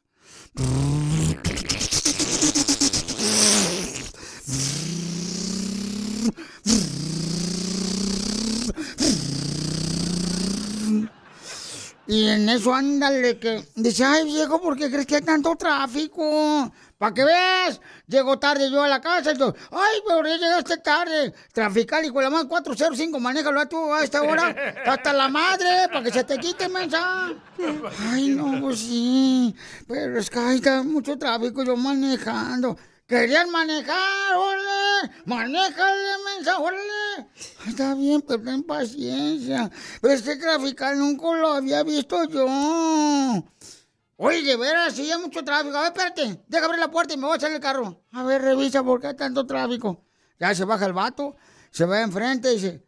[0.55, 0.59] Y
[12.27, 16.71] en eso ándale que dice, ay viejo, ¿por qué crees que hay tanto tráfico?
[16.97, 20.77] Para que veas, llego tarde yo a la casa y todo, ay, pero ya llegaste
[20.77, 21.33] tarde.
[21.51, 24.55] Trafical y con la más 405, manéjalo tú a esta hora.
[24.85, 27.33] Hasta la madre, para que se te quite, mensa.
[28.11, 29.55] Ay, no, pues sí.
[29.87, 32.77] Pero es que hay mucho tráfico yo manejando.
[33.05, 35.13] Querían manejar, órale.
[35.25, 37.27] Manéjale, mensa, órale.
[37.67, 39.69] Está bien, pero ten paciencia.
[40.01, 43.43] Pero este trafical nunca lo había visto yo.
[44.25, 45.75] Oye, de veras, sí hay mucho tráfico.
[45.75, 48.05] A ver, espérate, deja abrir la puerta y me voy a echar el carro.
[48.13, 50.05] A ver, revisa por qué hay tanto tráfico.
[50.39, 51.35] Ya se baja el vato,
[51.71, 52.87] se va enfrente y dice,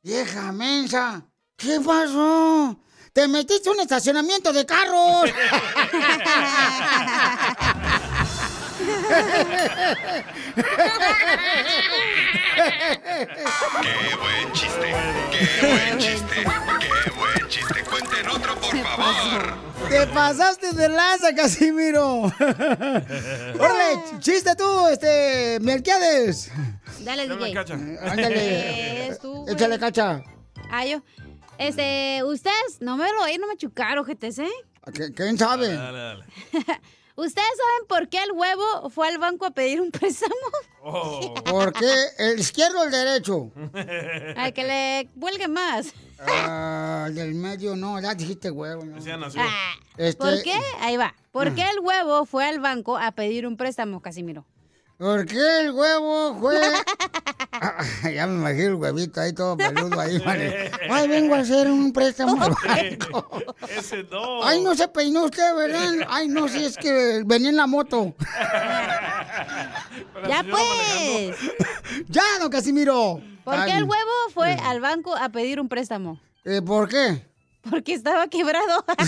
[0.00, 1.26] vieja mensa,
[1.56, 2.78] ¿qué pasó?
[3.12, 5.24] Te metiste un estacionamiento de carros.
[13.82, 14.94] ¡Qué buen chiste!
[15.32, 16.44] ¡Qué buen chiste!
[17.04, 17.84] ¡Qué buen chiste!
[17.84, 19.54] ¡Cuenten otro, por favor!
[19.88, 22.22] Te pasaste de lanza, Casimiro.
[23.58, 26.50] Órale, chiste tú, este, Melquiades.
[27.00, 27.52] Dale, DJ.
[27.54, 27.74] cacha.
[27.74, 29.08] Ándale.
[29.08, 29.46] Es tú.
[29.48, 30.22] Échale cacha.
[30.70, 31.02] Ah, yo.
[31.58, 34.42] Este, ustedes, no me lo oí, no me chucaron, GTC.
[34.92, 35.68] ¿Qué- ¿Quién sabe?
[35.72, 36.24] Dale, dale.
[37.16, 40.34] ¿Ustedes saben por qué el huevo fue al banco a pedir un préstamo?
[40.82, 41.34] Oh.
[41.44, 41.92] ¿Por qué?
[42.18, 43.50] ¿El izquierdo o el derecho?
[44.36, 45.92] Al que le huelgue más.
[46.20, 48.84] Ah, del medio no, ya dijiste huevo.
[48.84, 48.96] ¿no?
[49.36, 50.54] Ah, Este- ¿Por qué?
[50.80, 51.14] Ahí va.
[51.32, 51.54] ¿por Mm.
[51.54, 54.44] qué el huevo fue al banco a pedir un préstamo, Casimiro?
[54.98, 56.58] ¿Por qué el huevo fue?
[57.52, 57.84] Ah,
[58.14, 60.70] ya me imagino el huevito ahí todo peludo ahí, vale.
[60.90, 63.44] Ay, vengo a hacer un préstamo al banco.
[63.68, 64.42] Ese no.
[64.42, 66.06] Ay, no se peinó usted, ¿verdad?
[66.08, 68.14] Ay, no, si es que venía en la moto.
[70.28, 71.36] Ya pues.
[72.08, 73.20] Ya, don Casimiro.
[73.44, 76.18] ¿Por qué el huevo fue al banco a pedir un préstamo?
[76.44, 77.22] eh, ¿Por qué?
[77.70, 78.84] Porque estaba quebrado.
[78.86, 79.00] ¡Qué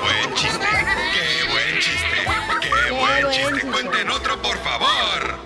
[0.00, 0.66] buen chiste!
[1.14, 2.16] ¡Qué buen chiste!
[2.60, 3.66] ¡Qué buen chiste!
[3.70, 5.38] ¡Cuenten otro, por favor!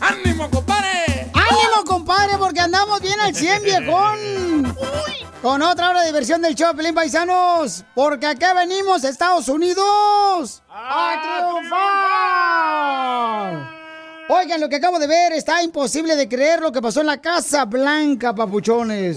[0.00, 1.30] ¡Ánimo, compadre!
[1.34, 2.38] ¡Ánimo, compadre!
[2.38, 4.57] Porque andamos bien al 100, viejón.
[5.48, 7.82] Con otra hora de diversión del show, Pelín Paisanos.
[7.94, 11.48] Porque acá venimos, Estados Unidos, a
[14.28, 14.38] triunfar.
[14.38, 17.22] Oigan, lo que acabo de ver está imposible de creer lo que pasó en la
[17.22, 19.16] Casa Blanca, papuchones.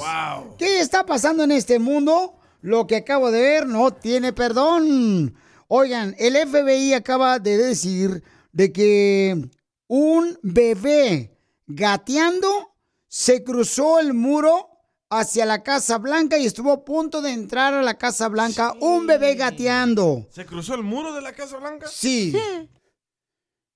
[0.58, 2.36] ¿Qué está pasando en este mundo?
[2.62, 5.36] Lo que acabo de ver no tiene perdón.
[5.68, 8.24] Oigan, el FBI acaba de decir
[8.54, 9.50] de que
[9.88, 12.72] un bebé gateando
[13.10, 14.71] se cruzó el muro
[15.12, 19.06] hacia la Casa Blanca y estuvo a punto de entrar a la Casa Blanca un
[19.06, 20.26] bebé gateando.
[20.32, 21.88] ¿Se cruzó el muro de la Casa Blanca?
[21.88, 22.34] Sí.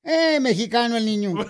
[0.07, 1.33] Eh, mexicano el niño.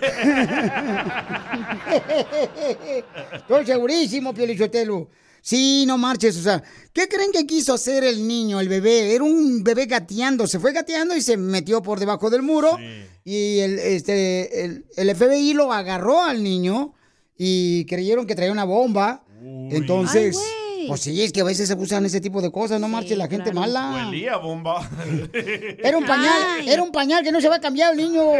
[3.34, 5.10] Estoy segurísimo, Piolichotelo.
[5.42, 9.14] Sí, no marches, o sea, ¿qué creen que quiso hacer el niño, el bebé?
[9.14, 12.78] Era un bebé gateando, se fue gateando y se metió por debajo del muro
[13.24, 16.94] y el, este, el, el FBI lo agarró al niño
[17.36, 19.22] y creyeron que traía una bomba.
[19.70, 22.88] Entonces, Ay, pues sí, es que a veces se usan ese tipo de cosas, no
[22.88, 24.06] marche la gente mala.
[24.06, 24.88] Huelía bomba.
[25.82, 28.22] Era un pañal, era un pañal que no se va a cambiar el niño.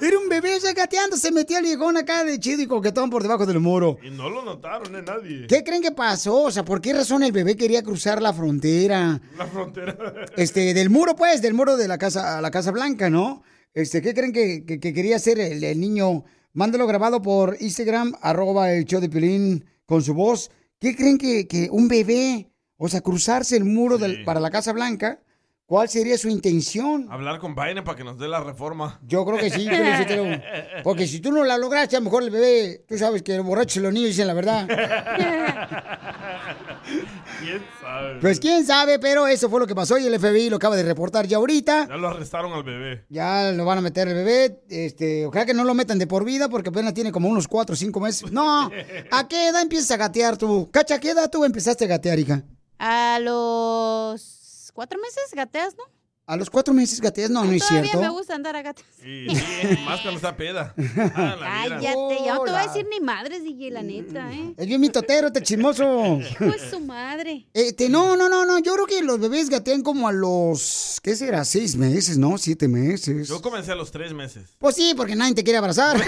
[0.00, 3.22] Era un bebé ya gateando, se metía el viejón acá de chido y coquetón por
[3.22, 3.98] debajo del muro.
[4.02, 5.02] Y no lo notaron, ¿eh?
[5.06, 5.46] Nadie.
[5.46, 6.42] ¿Qué creen que pasó?
[6.44, 9.20] O sea, ¿por qué razón el bebé quería cruzar la frontera?
[9.38, 9.96] La frontera.
[10.36, 13.42] Este, del muro, pues, del muro de la casa, a la Casa Blanca, ¿no?
[13.74, 16.24] Este, ¿qué creen que, que- que quería hacer el, el niño?
[16.52, 20.50] Mándalo grabado por Instagram, arroba el show de Piolín con su voz.
[20.78, 24.72] ¿Qué creen que, que un bebé, o sea, cruzarse el muro del- para la Casa
[24.72, 25.21] Blanca,
[25.72, 27.08] cuál sería su intención?
[27.10, 29.00] Hablar con Biden para que nos dé la reforma.
[29.06, 30.42] Yo creo que sí, Piolín.
[30.84, 33.46] Porque si tú no la lograste, a lo mejor el bebé, tú sabes que los
[33.46, 34.68] borrachos y los niños dicen la verdad.
[37.40, 38.20] ¿Quién sabe?
[38.20, 40.82] Pues quién sabe, pero eso fue lo que pasó y el FBI lo acaba de
[40.82, 41.88] reportar ya ahorita.
[41.88, 43.06] Ya lo arrestaron al bebé.
[43.08, 44.60] Ya lo van a meter el bebé.
[44.68, 47.72] Este, ojalá que no lo metan de por vida porque apenas tiene como unos 4
[47.72, 48.30] o 5 meses.
[48.30, 48.70] No,
[49.10, 50.68] ¿a qué edad empiezas a gatear tú?
[50.70, 52.42] Cacha, ¿a qué edad tú empezaste a gatear, hija?
[52.78, 54.41] A los
[54.72, 55.84] cuatro meses gateas, ¿no?
[56.24, 58.00] A los 4 meses gateas, no, no es Todavía cierto.
[58.00, 58.84] me gusta andar a gatas.
[59.02, 60.72] Sí, sí, más cuando está peda.
[61.14, 61.66] Ah.
[61.68, 64.54] Cállate, ya no te voy a decir ni madres, DJ, la neta, ¿eh?
[64.56, 66.20] Es bien mitotero, este chismoso.
[66.20, 67.46] Hijo de su madre.
[67.52, 68.58] Este, no, no, no, no.
[68.60, 71.00] Yo creo que los bebés gatean como a los.
[71.02, 71.44] ¿Qué será?
[71.44, 72.38] Seis meses, ¿no?
[72.38, 73.28] Siete meses.
[73.28, 74.54] Yo comencé a los tres meses.
[74.58, 76.00] Pues sí, porque nadie te quiere abrazar.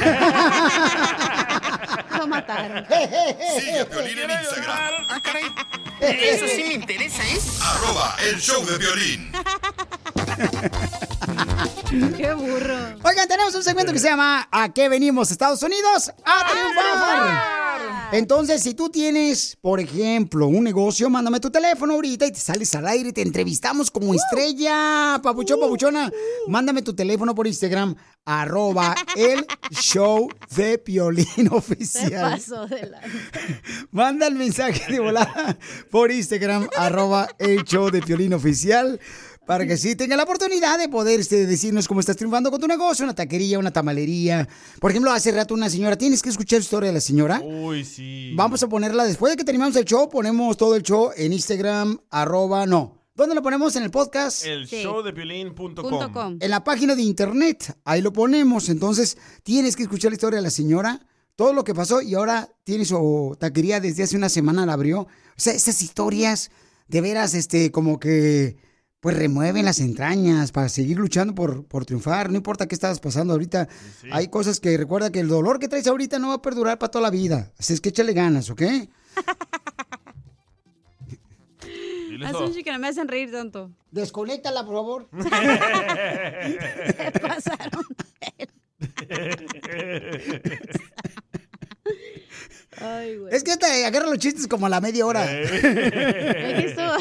[2.47, 2.86] Mataron.
[3.59, 5.07] Sigue a Piolín en Instagram.
[5.09, 5.45] Ah, caray.
[6.01, 7.38] Eso sí me interesa, ¿eh?
[7.62, 9.32] Arroba el show de violín.
[12.16, 12.76] Qué burro.
[13.05, 16.11] Oigan, tenemos un segmento que se llama ¿A qué venimos, Estados Unidos?
[16.24, 17.64] ¡A triunfar!
[18.12, 22.74] Entonces, si tú tienes, por ejemplo, un negocio, mándame tu teléfono ahorita y te sales
[22.74, 25.20] al aire y te entrevistamos como estrella.
[25.22, 26.11] Papuchón, papuchona.
[26.47, 32.41] Mándame tu teléfono por Instagram, arroba el show de Piolín oficial.
[32.68, 33.01] de la...
[33.91, 35.59] Manda el mensaje de volada
[35.91, 39.01] por Instagram, arroba el show de Piolín Oficial,
[39.47, 42.66] para que sí tenga la oportunidad de poder este, decirnos cómo estás triunfando con tu
[42.66, 44.49] negocio, una taquería, una tamalería.
[44.80, 47.40] Por ejemplo, hace rato una señora, tienes que escuchar la historia de la señora.
[47.40, 48.32] Uy, sí.
[48.34, 51.99] Vamos a ponerla después de que terminamos el show, ponemos todo el show en Instagram,
[52.11, 53.05] arroba, no.
[53.16, 53.76] ¿Dónde lo ponemos?
[53.76, 54.45] En el podcast.
[54.45, 56.38] El showdepiolín.com.
[56.40, 58.68] En la página de internet, ahí lo ponemos.
[58.68, 62.51] Entonces, tienes que escuchar la historia de la señora, todo lo que pasó y ahora
[62.64, 65.03] tiene su taquería desde hace una semana, la abrió.
[65.03, 66.51] O sea, esas historias
[66.88, 68.57] de veras, este, como que,
[69.05, 72.31] pues remueven las entrañas para seguir luchando por, por triunfar.
[72.31, 73.69] No importa qué estás pasando ahorita.
[74.11, 76.91] Hay cosas que recuerda que el dolor que traes ahorita no va a perdurar para
[76.91, 77.53] toda la vida.
[77.59, 78.63] Así es que échale ganas, ¿ok?
[82.25, 83.71] Hace un chico que no me hacen reír tanto.
[83.91, 85.07] Desconéctala, por favor.
[86.97, 87.85] Se pasaron.
[92.81, 93.35] Ay, güey.
[93.35, 95.31] Es que te agarra los chistes como a la media hora.
[95.31, 96.97] Es que esto-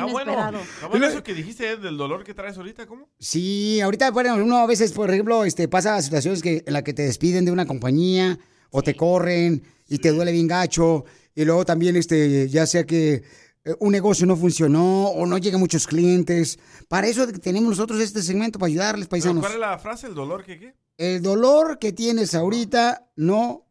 [0.00, 0.60] Está bueno.
[0.60, 3.08] Está bueno eso que dijiste eh, del dolor que traes ahorita, ¿cómo?
[3.18, 6.92] Sí, ahorita, bueno, uno a veces, por ejemplo, este, pasa situaciones que, en las que
[6.92, 8.38] te despiden de una compañía
[8.70, 11.04] o te corren y te duele bien gacho.
[11.34, 13.22] Y luego también, este, ya sea que
[13.66, 16.58] eh, un negocio no funcionó o no llegan muchos clientes.
[16.88, 19.40] Para eso tenemos nosotros este segmento, para ayudarles, ¿Pero paisanos.
[19.40, 20.06] ¿Cuál es la frase?
[20.06, 20.74] ¿El dolor que qué?
[20.96, 23.66] El dolor que tienes ahorita no,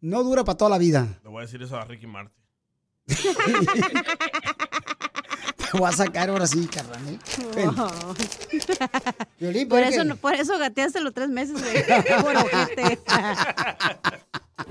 [0.00, 1.20] no dura para toda la vida.
[1.22, 2.34] Le voy a decir eso a Ricky Martin.
[5.72, 7.00] Te voy a sacar ahora sí, carnal.
[7.08, 7.18] ¿eh?
[9.40, 11.84] Violín, Por ¿por eso, no- por eso gateaste los tres meses, güey.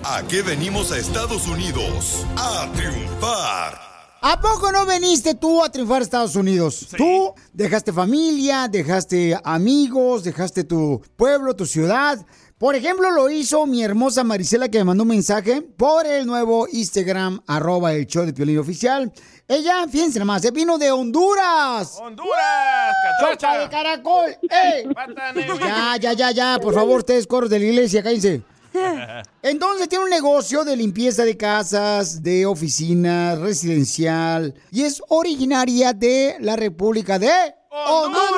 [0.04, 2.26] ¿A qué venimos a Estados Unidos?
[2.38, 3.80] A triunfar.
[4.22, 6.88] ¿A poco no veniste tú a triunfar a Estados Unidos?
[6.98, 12.26] Tú dejaste familia, dejaste amigos, dejaste tu pueblo, tu ciudad.
[12.58, 16.70] Por ejemplo, lo hizo mi hermosa Marisela que me mandó un mensaje por el nuevo
[16.72, 19.12] Instagram, arroba el show de Piolín Oficial.
[19.46, 22.00] Ella, fíjense nomás, se vino de Honduras.
[22.02, 22.96] ¡Honduras!
[23.20, 24.38] ¡Sopa de caracol!
[24.44, 24.86] ¡Ey!
[25.60, 28.42] Ya, ya, ya, ya, por favor, ustedes coros de la iglesia, cállense.
[29.42, 36.38] Entonces tiene un negocio de limpieza de casas, de oficinas, residencial y es originaria de
[36.40, 37.32] la República de
[37.70, 38.36] Honduras.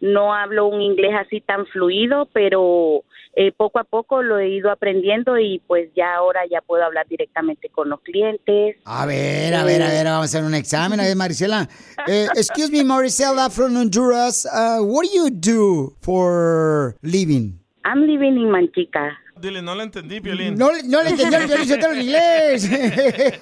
[0.00, 3.04] no hablo un inglés así tan fluido, pero
[3.36, 7.06] eh, poco a poco lo he ido aprendiendo y pues ya ahora ya puedo hablar
[7.08, 8.76] directamente con los clientes.
[8.84, 11.00] A ver, a ver, a ver, vamos a hacer un examen.
[11.00, 11.68] A ver, Marisela.
[12.06, 14.46] Eh, excuse me, Marisela from Honduras.
[14.46, 17.63] Uh, what do you do for living?
[17.84, 19.18] I'm living in Manchica.
[19.40, 20.54] Dile, no le entendí, Piolín.
[20.56, 22.70] No, no le entendí al Piolín, Sotelo en inglés.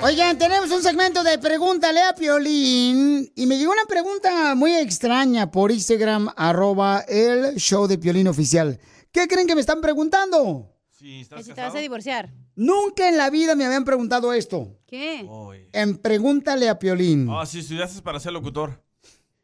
[0.01, 3.31] Oigan, tenemos un segmento de Pregúntale a Piolín.
[3.35, 8.79] Y me llegó una pregunta muy extraña por Instagram, arroba el show de Piolín oficial.
[9.11, 10.69] ¿Qué creen que me están preguntando?
[10.99, 12.29] Que si te vas a divorciar.
[12.55, 14.77] Nunca en la vida me habían preguntado esto.
[14.87, 15.27] ¿Qué?
[15.71, 17.27] En Pregúntale a Piolín.
[17.31, 18.81] Ah, si estudiaste para ser locutor.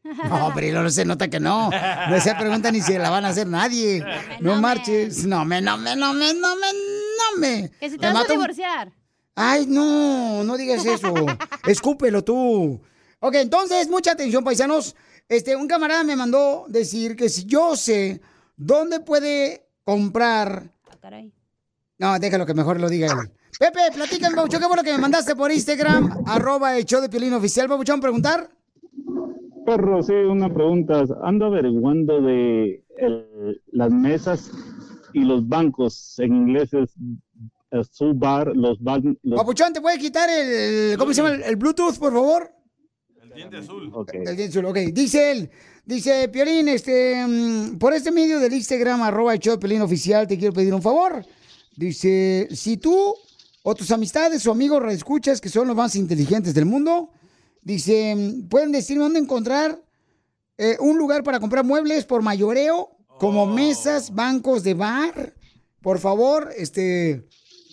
[0.04, 1.70] No, pero no se nota que no.
[1.70, 4.04] No esa pregunta ni se la van a hacer nadie.
[4.40, 5.26] No marches.
[5.26, 7.70] No me, no me, no me, no me, no me.
[7.80, 8.92] Que si te Me vas a un- divorciar.
[9.36, 11.14] Ay, no, no digas eso.
[11.68, 12.82] Escúpelo tú.
[13.20, 14.96] Ok, entonces, mucha atención, paisanos.
[15.28, 18.22] Este, un camarada me mandó decir que si yo sé
[18.56, 20.72] dónde puede comprar.
[20.90, 21.32] Ah, caray.
[22.00, 23.30] No, déjalo que mejor lo diga él.
[23.60, 26.24] Pepe, platícame, Pabuchón, ¿qué fue lo que me mandaste por Instagram?
[26.26, 28.50] Arroba el show de Piolín Oficial, Pabuchón, preguntar.
[29.66, 31.04] Perro, sí, una pregunta.
[31.24, 34.50] Ando averiguando de el- las mesas
[35.14, 36.18] y los bancos.
[36.20, 36.92] En inglés es
[37.72, 39.18] eh, su bar, los bancos.
[39.36, 41.36] Papuchón, ¿te puedes quitar el, ¿cómo se llama?
[41.36, 42.50] El, el Bluetooth, por favor.
[43.22, 43.92] El diente azul.
[44.14, 44.78] El diente azul, ok.
[44.94, 45.50] Dice él,
[45.86, 50.26] dice, Piolín, este, mm, por este medio del Instagram, arroba el show de Piolín oficial,
[50.28, 51.26] te quiero pedir un favor.
[51.80, 53.16] Dice, si tú
[53.64, 57.10] o tus amistades o amigos escuchas que son los más inteligentes del mundo,
[57.62, 58.18] dice,
[58.50, 59.82] pueden decirme dónde encontrar
[60.58, 65.34] eh, un lugar para comprar muebles por mayoreo, como mesas, bancos de bar.
[65.82, 67.26] Por favor, este,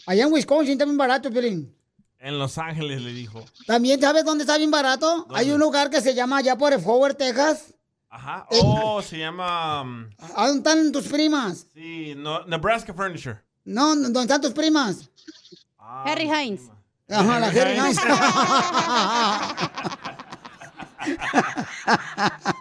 [0.06, 1.74] allá en Wisconsin también barato, Piolín.
[2.20, 3.44] En Los Ángeles le dijo.
[3.66, 5.26] También, ¿sabes dónde está bien barato?
[5.30, 7.74] Hay un lugar que se llama allá por Forward, Texas.
[8.08, 8.46] Ajá.
[8.62, 9.82] Oh, se llama.
[9.82, 11.66] um, ¿A dónde están tus primas?
[11.74, 13.45] Sí, no, Nebraska Furniture.
[13.66, 15.10] No, ¿dónde están tus primas?
[15.76, 16.70] Harry Hines.
[17.08, 17.98] Ajá, la Harry Hines.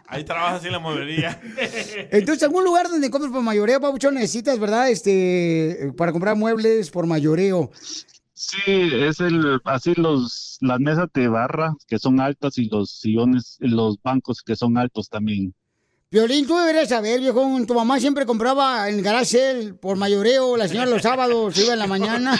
[0.07, 1.39] Ahí trabaja así la mueblería.
[2.11, 4.89] Entonces, algún lugar donde compres por mayoreo, Pabuchón, necesitas, ¿verdad?
[4.89, 7.69] Este, para comprar muebles por mayoreo.
[8.33, 13.57] Sí, es el, así los, las mesas de barra que son altas y los sillones,
[13.59, 15.53] los bancos que son altos también.
[16.15, 17.45] Violín, tú deberías saber, viejo.
[17.67, 20.55] Tu mamá siempre compraba en garage por mayoreo.
[20.55, 22.39] La señora los sábados iba en la mañana.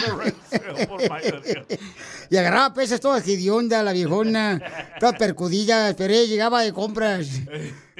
[2.30, 4.62] y agarraba pesas todas hediondas, la viejona,
[4.98, 7.28] todas percudillas, pero ella llegaba de compras.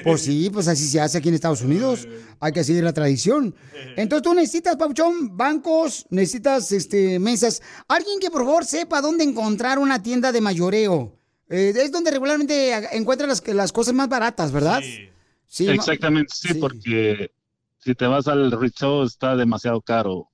[0.03, 2.09] Pues sí, pues así se hace aquí en Estados Unidos.
[2.41, 3.55] Hay que seguir la tradición.
[3.97, 7.61] Entonces tú necesitas, Pauchón, bancos, necesitas este, mesas.
[7.87, 11.21] Alguien que por favor sepa dónde encontrar una tienda de mayoreo.
[11.51, 14.81] eh, es donde regularmente encuentran las, las cosas más baratas, ¿verdad?
[14.81, 15.11] Sí.
[15.59, 17.33] Exactamente, sí, porque
[17.79, 20.29] si te vas al resort está demasiado caro.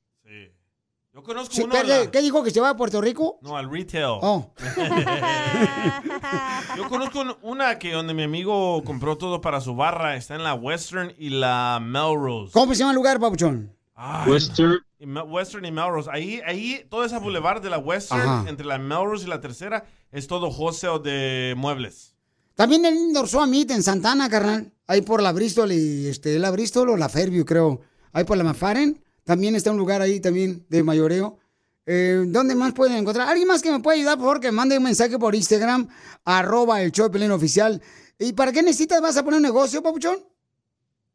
[1.14, 1.74] Yo conozco Sí, uno.
[1.82, 3.38] la- ¿Qué dijo que se va a Puerto Rico?
[3.42, 4.16] No, al retail.
[4.22, 4.50] Oh.
[6.76, 10.16] Yo conozco un- una que donde mi amigo compró todo para su barra.
[10.16, 12.52] Está en la Western y la Melrose.
[12.52, 13.74] ¿Cómo se llama el lugar, Papuchón?
[13.94, 14.78] Ay, Western.
[14.98, 16.08] y Mel- Western y Melrose.
[16.10, 18.44] Ahí, ahí, toda esa boulevard de la Western, Ajá.
[18.48, 22.11] entre la Melrose y la tercera, es todo wholesale de muebles.
[22.54, 24.72] También el Indoor Summit en Santana, carnal.
[24.86, 27.80] Ahí por la Bristol y este, la Bristol o la Fairview, creo.
[28.12, 29.02] Ahí por la McFarren.
[29.24, 31.38] También está un lugar ahí también de mayoreo.
[31.86, 33.28] Eh, ¿Dónde más pueden encontrar?
[33.28, 34.40] ¿Alguien más que me pueda ayudar, por favor?
[34.40, 35.88] Que mande un mensaje por Instagram,
[36.24, 37.80] arroba el show oficial.
[38.18, 39.00] ¿Y para qué necesitas?
[39.00, 40.18] ¿Vas a poner un negocio, papuchón?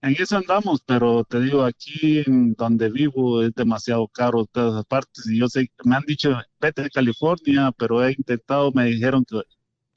[0.02, 4.86] En eso andamos, pero te digo, aquí en donde vivo es demasiado caro todas las
[4.86, 5.26] partes.
[5.26, 9.42] Y yo sé, me han dicho, vete a California, pero he intentado, me dijeron que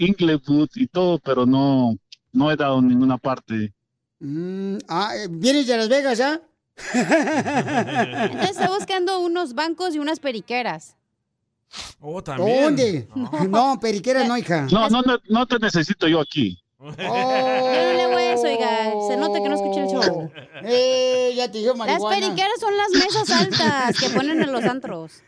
[0.00, 1.96] Inglewood y todo, pero no,
[2.32, 3.72] no he dado en ninguna parte.
[4.18, 6.40] Mm, ah, eh, ¿Vienes de Las Vegas ya?
[6.94, 10.96] Entonces está buscando unos bancos y unas periqueras.
[12.00, 13.08] Oh, ¿Dónde?
[13.48, 14.66] No, periquera no, hija.
[14.72, 16.58] No, no, no, no te necesito yo aquí.
[16.80, 18.92] Yo no le hago eso, oiga.
[19.06, 20.30] Se nota que no escuché el show.
[20.64, 25.22] Eh, ya te dije Las periqueras son las mesas altas que ponen en los antros.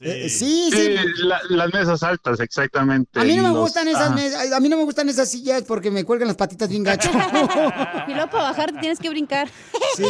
[0.00, 0.76] Eh, sí, sí.
[0.76, 3.18] Sí, la- las mesas altas, exactamente.
[3.18, 5.62] A mí no me Los- gustan esas mesas, a mí no me gustan esas sillas
[5.62, 7.08] porque me cuelgan las patitas bien gacho.
[8.08, 9.48] Y luego para bajar te tienes que brincar.
[9.96, 10.04] Sí.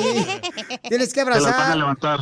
[0.89, 1.77] Tienes que Te las van a abrazar.
[1.77, 2.20] levantar.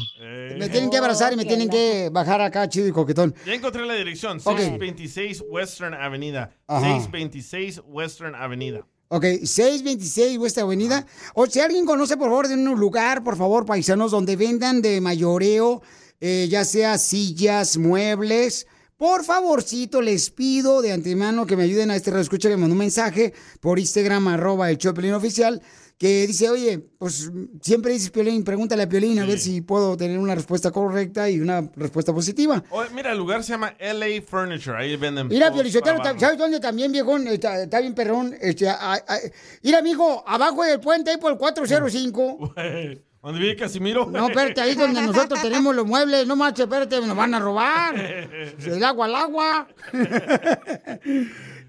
[0.58, 3.34] Me tienen que abrazar y me tienen que bajar acá chido y coquetón.
[3.46, 4.38] Ya encontré la dirección.
[4.44, 4.58] Ok.
[4.58, 6.50] 626 Western Avenida.
[6.66, 6.80] Ajá.
[6.80, 8.86] 626 Western Avenida.
[9.08, 11.06] Ok, 626 West Avenida.
[11.34, 15.00] O si alguien conoce, por favor, de un lugar, por favor, paisanos, donde vendan de
[15.00, 15.82] mayoreo,
[16.26, 18.66] eh, ya sea sillas, muebles.
[18.96, 22.72] Por favorcito, les pido de antemano que me ayuden a este escucha que me mandó
[22.72, 25.60] un mensaje por Instagram, arroba el Choplin oficial,
[25.98, 30.18] que dice, oye, pues siempre dices Piolín, pregúntale a Piolín a ver si puedo tener
[30.18, 32.64] una respuesta correcta y una respuesta positiva.
[32.70, 34.78] Oh, mira, el lugar se llama LA Furniture.
[34.78, 35.28] Ahí venden.
[35.28, 37.28] Mira, para ¿sabes dónde también, viejón?
[37.28, 38.34] Está, está bien perrón.
[38.40, 39.18] Este, a- a-
[39.62, 42.54] mira, amigo, abajo del puente, ahí por el 405.
[43.24, 44.04] ¿Dónde vive Casimiro?
[44.04, 46.26] No, espérate, ahí donde nosotros tenemos los muebles.
[46.26, 47.94] No manches, espérate, nos van a robar.
[48.66, 49.68] El agua al agua.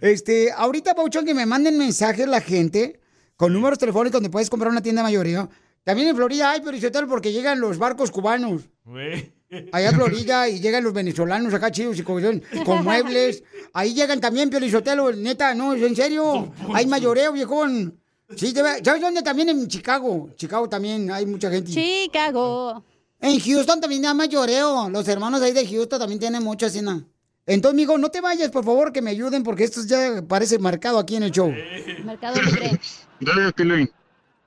[0.01, 2.99] Este, ahorita, Pauchón, que me manden mensajes la gente
[3.37, 5.49] con números telefónicos donde puedes comprar una tienda mayoreo.
[5.85, 8.63] También en Florida hay, Piolichotero, porque llegan los barcos cubanos.
[9.71, 13.43] Allá en Florida y llegan los venezolanos acá chidos y con, con muebles.
[13.73, 16.51] Ahí llegan también Piolizotelo, neta, no, en serio.
[16.73, 17.97] Hay mayoreo, viejón.
[18.35, 19.49] Sí, ¿sabes dónde también?
[19.49, 20.29] En Chicago.
[20.35, 21.71] Chicago también hay mucha gente.
[21.71, 22.83] Chicago.
[23.19, 24.89] En Houston también hay mayoreo.
[24.89, 27.03] Los hermanos ahí de Houston también tienen mucha cena.
[27.45, 30.97] Entonces, mijo, no te vayas, por favor, que me ayuden porque esto ya parece marcado
[30.97, 31.53] aquí en el show.
[32.03, 32.79] Mercado Libre.
[33.19, 33.91] Gracias, Piolín.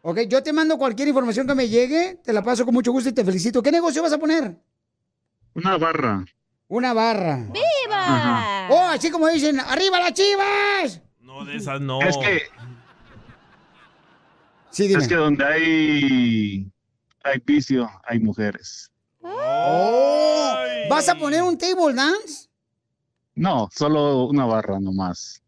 [0.03, 3.09] Ok, yo te mando cualquier información que me llegue, te la paso con mucho gusto
[3.09, 3.63] y te felicito.
[3.63, 4.57] ¿Qué negocio vas a poner?
[5.55, 6.25] Una barra.
[6.69, 7.49] Una barra.
[7.51, 8.69] ¡Viva!
[8.71, 11.01] Oh, así como dicen, ¡arriba las chivas!
[11.21, 12.01] No, de esas no.
[12.03, 12.43] Es que,
[14.79, 15.03] Sí, dime.
[15.03, 16.73] es que donde hay,
[17.25, 18.93] hay vicio, hay mujeres.
[19.21, 20.55] Oh,
[20.89, 22.49] ¿Vas a poner un table dance?
[23.35, 25.43] No, solo una barra nomás.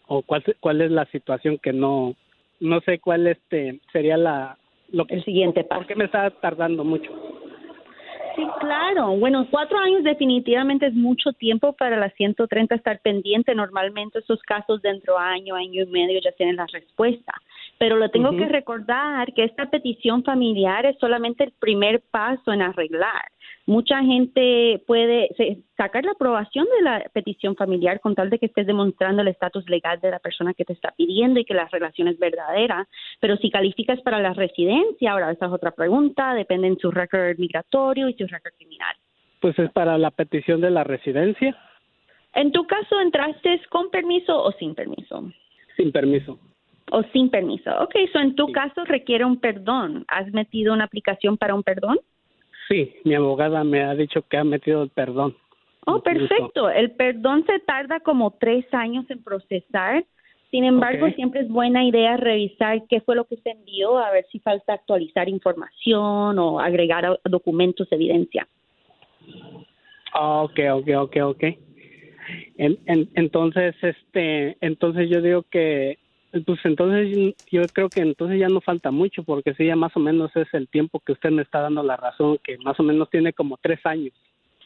[0.06, 2.14] O cuál, cuál es la situación que no,
[2.60, 4.56] no sé cuál este sería la,
[4.90, 5.80] lo que, El siguiente paso.
[5.80, 7.10] ¿Por qué me está tardando mucho?
[8.38, 9.16] Sí, claro.
[9.16, 13.52] Bueno, cuatro años definitivamente es mucho tiempo para la 130 estar pendiente.
[13.52, 17.32] Normalmente esos casos dentro de año, año y medio ya tienen la respuesta.
[17.78, 22.62] Pero le tengo que recordar que esta petición familiar es solamente el primer paso en
[22.62, 23.30] arreglar.
[23.68, 25.28] Mucha gente puede
[25.76, 29.68] sacar la aprobación de la petición familiar con tal de que estés demostrando el estatus
[29.68, 32.88] legal de la persona que te está pidiendo y que la relación es verdadera.
[33.20, 37.36] Pero si calificas para la residencia, ahora esa es otra pregunta, depende en su récord
[37.36, 38.96] migratorio y su récord criminal.
[39.38, 41.54] Pues es para la petición de la residencia,
[42.32, 45.30] En tu caso, ¿entraste con permiso o sin permiso?
[45.76, 46.38] sin permiso.
[46.90, 47.70] O sin permiso.
[47.82, 50.06] Ok, so en tu caso requiere un perdón.
[50.08, 51.98] ¿Has metido una aplicación para un perdón?
[52.68, 55.34] Sí, mi abogada me ha dicho que ha metido el perdón.
[55.86, 56.68] Oh, perfecto.
[56.68, 60.04] El perdón se tarda como tres años en procesar.
[60.50, 64.26] Sin embargo, siempre es buena idea revisar qué fue lo que se envió, a ver
[64.30, 68.46] si falta actualizar información o agregar documentos, evidencia.
[70.12, 71.44] Ah, ok, ok, ok, ok.
[72.56, 75.98] En- en- entonces, este, entonces yo digo que,
[76.44, 80.00] pues entonces yo creo que entonces ya no falta mucho, porque sí, ya más o
[80.00, 83.08] menos es el tiempo que usted me está dando la razón, que más o menos
[83.10, 84.12] tiene como tres años.